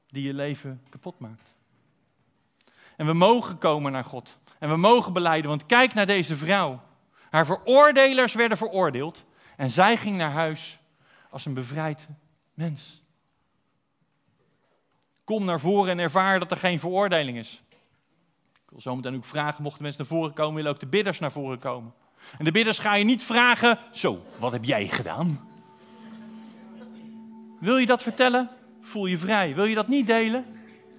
die 0.06 0.26
je 0.26 0.34
leven 0.34 0.82
kapot 0.88 1.18
maakt. 1.18 1.54
En 2.96 3.06
we 3.06 3.12
mogen 3.12 3.58
komen 3.58 3.92
naar 3.92 4.04
God. 4.04 4.38
En 4.58 4.68
we 4.68 4.76
mogen 4.76 5.12
beleiden, 5.12 5.50
want 5.50 5.66
kijk 5.66 5.94
naar 5.94 6.06
deze 6.06 6.36
vrouw. 6.36 6.90
Haar 7.32 7.46
veroordelers 7.46 8.34
werden 8.34 8.58
veroordeeld 8.58 9.24
En 9.56 9.70
zij 9.70 9.96
ging 9.96 10.16
naar 10.16 10.30
huis 10.30 10.78
als 11.30 11.46
een 11.46 11.54
bevrijd 11.54 12.08
mens. 12.54 13.02
Kom 15.24 15.44
naar 15.44 15.60
voren 15.60 15.90
en 15.90 15.98
ervaar 15.98 16.38
dat 16.38 16.50
er 16.50 16.56
geen 16.56 16.80
veroordeling 16.80 17.38
is. 17.38 17.62
Ik 18.52 18.70
wil 18.70 18.80
zo 18.80 18.96
meteen 18.96 19.14
ook 19.14 19.24
vragen, 19.24 19.62
mochten 19.62 19.82
mensen 19.82 20.04
naar 20.08 20.18
voren 20.18 20.34
komen, 20.34 20.54
willen 20.54 20.70
ook 20.70 20.80
de 20.80 20.86
bidders 20.86 21.18
naar 21.18 21.32
voren 21.32 21.58
komen. 21.58 21.92
En 22.38 22.44
de 22.44 22.52
bidders 22.52 22.78
ga 22.78 22.94
je 22.94 23.04
niet 23.04 23.22
vragen, 23.22 23.78
zo, 23.92 24.22
wat 24.38 24.52
heb 24.52 24.64
jij 24.64 24.88
gedaan? 24.88 25.48
Wil 27.60 27.76
je 27.76 27.86
dat 27.86 28.02
vertellen? 28.02 28.50
Voel 28.80 29.06
je 29.06 29.18
vrij. 29.18 29.54
Wil 29.54 29.64
je 29.64 29.74
dat 29.74 29.88
niet 29.88 30.06
delen? 30.06 30.44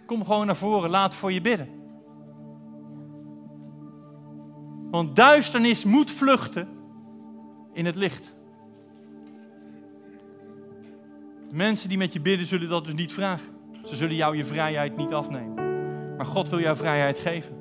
Kom 0.05 0.25
gewoon 0.25 0.45
naar 0.45 0.55
voren, 0.55 0.89
laat 0.89 1.13
voor 1.13 1.31
je 1.31 1.41
bidden. 1.41 1.82
Want 4.93 5.15
duisternis 5.15 5.83
moet 5.83 6.11
vluchten 6.11 6.67
in 7.71 7.85
het 7.85 7.95
licht. 7.95 8.33
De 11.49 11.55
mensen 11.55 11.89
die 11.89 11.97
met 11.97 12.13
je 12.13 12.21
bidden 12.21 12.47
zullen 12.47 12.69
dat 12.69 12.85
dus 12.85 12.93
niet 12.93 13.11
vragen. 13.11 13.47
Ze 13.85 13.95
zullen 13.95 14.15
jou 14.15 14.37
je 14.37 14.45
vrijheid 14.45 14.97
niet 14.97 15.13
afnemen. 15.13 15.53
Maar 16.17 16.25
God 16.25 16.49
wil 16.49 16.59
jou 16.59 16.77
vrijheid 16.77 17.17
geven. 17.17 17.55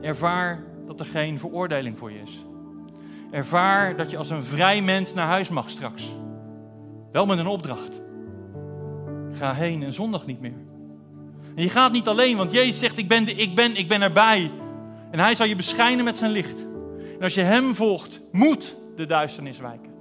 Ervaar 0.00 0.64
dat 0.86 1.00
er 1.00 1.06
geen 1.06 1.38
veroordeling 1.38 1.98
voor 1.98 2.12
je 2.12 2.20
is. 2.20 2.44
Ervaar 3.30 3.96
dat 3.96 4.10
je 4.10 4.16
als 4.16 4.30
een 4.30 4.44
vrij 4.44 4.82
mens 4.82 5.14
naar 5.14 5.26
huis 5.26 5.48
mag 5.48 5.70
straks. 5.70 6.12
Wel 7.12 7.26
met 7.26 7.38
een 7.38 7.46
opdracht. 7.46 8.00
Ga 9.32 9.52
heen 9.52 9.82
en 9.82 9.92
zondag 9.92 10.26
niet 10.26 10.40
meer. 10.40 10.66
En 11.54 11.62
je 11.62 11.68
gaat 11.68 11.92
niet 11.92 12.08
alleen, 12.08 12.36
want 12.36 12.52
Jezus 12.52 12.78
zegt: 12.78 12.98
Ik 12.98 13.08
ben, 13.08 13.24
de, 13.24 13.32
ik 13.32 13.54
ben, 13.54 13.76
ik 13.76 13.88
ben 13.88 14.02
erbij. 14.02 14.50
En 15.10 15.18
hij 15.18 15.34
zal 15.34 15.46
je 15.46 15.56
beschijnen 15.56 16.04
met 16.04 16.16
zijn 16.16 16.30
licht. 16.30 16.60
En 16.98 17.22
als 17.22 17.34
je 17.34 17.40
hem 17.40 17.74
volgt, 17.74 18.20
moet 18.32 18.76
de 18.96 19.06
duisternis 19.06 19.58
wijken. 19.58 19.92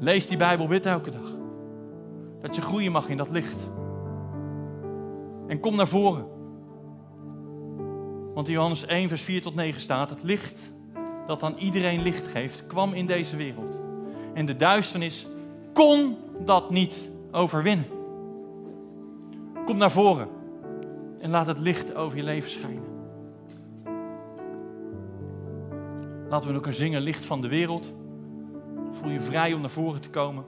Lees 0.00 0.26
die 0.26 0.36
Bijbel, 0.36 0.66
bid 0.66 0.86
elke 0.86 1.10
dag. 1.10 1.36
Dat 2.40 2.54
je 2.54 2.60
groeien 2.60 2.92
mag 2.92 3.08
in 3.08 3.16
dat 3.16 3.30
licht. 3.30 3.68
En 5.46 5.60
kom 5.60 5.76
naar 5.76 5.88
voren. 5.88 6.26
Want 8.34 8.46
in 8.46 8.52
Johannes 8.52 8.86
1, 8.86 9.08
vers 9.08 9.22
4 9.22 9.42
tot 9.42 9.54
9 9.54 9.80
staat: 9.80 10.10
Het 10.10 10.22
licht 10.22 10.72
dat 11.26 11.42
aan 11.42 11.54
iedereen 11.58 12.02
licht 12.02 12.26
geeft, 12.26 12.66
kwam 12.66 12.92
in 12.92 13.06
deze 13.06 13.36
wereld. 13.36 13.78
En 14.34 14.46
de 14.46 14.56
duisternis 14.56 15.26
kon 15.72 16.16
dat 16.44 16.70
niet 16.70 17.08
overwinnen. 17.30 17.97
Kom 19.68 19.76
naar 19.76 19.90
voren 19.90 20.28
en 21.18 21.30
laat 21.30 21.46
het 21.46 21.58
licht 21.58 21.94
over 21.94 22.16
je 22.16 22.22
leven 22.22 22.50
schijnen. 22.50 22.84
Laten 26.28 26.48
we 26.48 26.54
elkaar 26.54 26.74
zingen, 26.74 27.00
licht 27.00 27.24
van 27.24 27.40
de 27.40 27.48
wereld. 27.48 27.92
Voel 28.90 29.10
je 29.10 29.20
vrij 29.20 29.52
om 29.52 29.60
naar 29.60 29.70
voren 29.70 30.00
te 30.00 30.10
komen. 30.10 30.44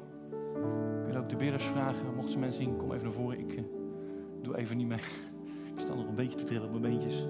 Ik 1.00 1.12
wil 1.12 1.16
ook 1.16 1.28
de 1.28 1.36
bidders 1.36 1.64
vragen, 1.64 2.14
mochten 2.14 2.32
ze 2.32 2.38
mensen 2.38 2.62
zien, 2.62 2.76
kom 2.76 2.92
even 2.92 3.04
naar 3.04 3.12
voren. 3.12 3.38
Ik 3.38 3.52
uh, 3.52 3.60
doe 4.42 4.56
even 4.56 4.76
niet 4.76 4.86
mee. 4.86 4.98
Ik 5.74 5.80
sta 5.80 5.94
nog 5.94 6.08
een 6.08 6.14
beetje 6.14 6.38
te 6.38 6.44
trillen 6.44 6.64
op 6.64 6.80
mijn 6.80 6.82
beentjes. 6.82 7.26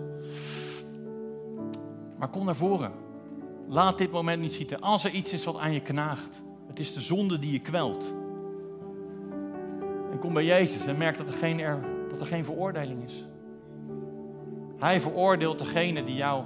Maar 2.18 2.28
kom 2.28 2.44
naar 2.44 2.56
voren. 2.56 2.92
Laat 3.68 3.98
dit 3.98 4.10
moment 4.10 4.40
niet 4.40 4.52
schieten. 4.52 4.80
Als 4.80 5.04
er 5.04 5.10
iets 5.10 5.32
is 5.32 5.44
wat 5.44 5.58
aan 5.58 5.72
je 5.72 5.82
knaagt, 5.82 6.42
het 6.66 6.78
is 6.78 6.94
de 6.94 7.00
zonde 7.00 7.38
die 7.38 7.52
je 7.52 7.60
kwelt. 7.60 8.19
Kom 10.20 10.32
bij 10.32 10.44
Jezus 10.44 10.86
en 10.86 10.96
merk 10.96 11.16
dat 11.16 11.28
er 11.28 11.34
geen, 11.34 11.60
er, 11.60 11.78
dat 12.10 12.20
er 12.20 12.26
geen 12.26 12.44
veroordeling 12.44 13.04
is. 13.04 13.24
Hij 14.78 15.00
veroordeelt 15.00 15.58
degene 15.58 16.04
die 16.04 16.14
jou 16.14 16.44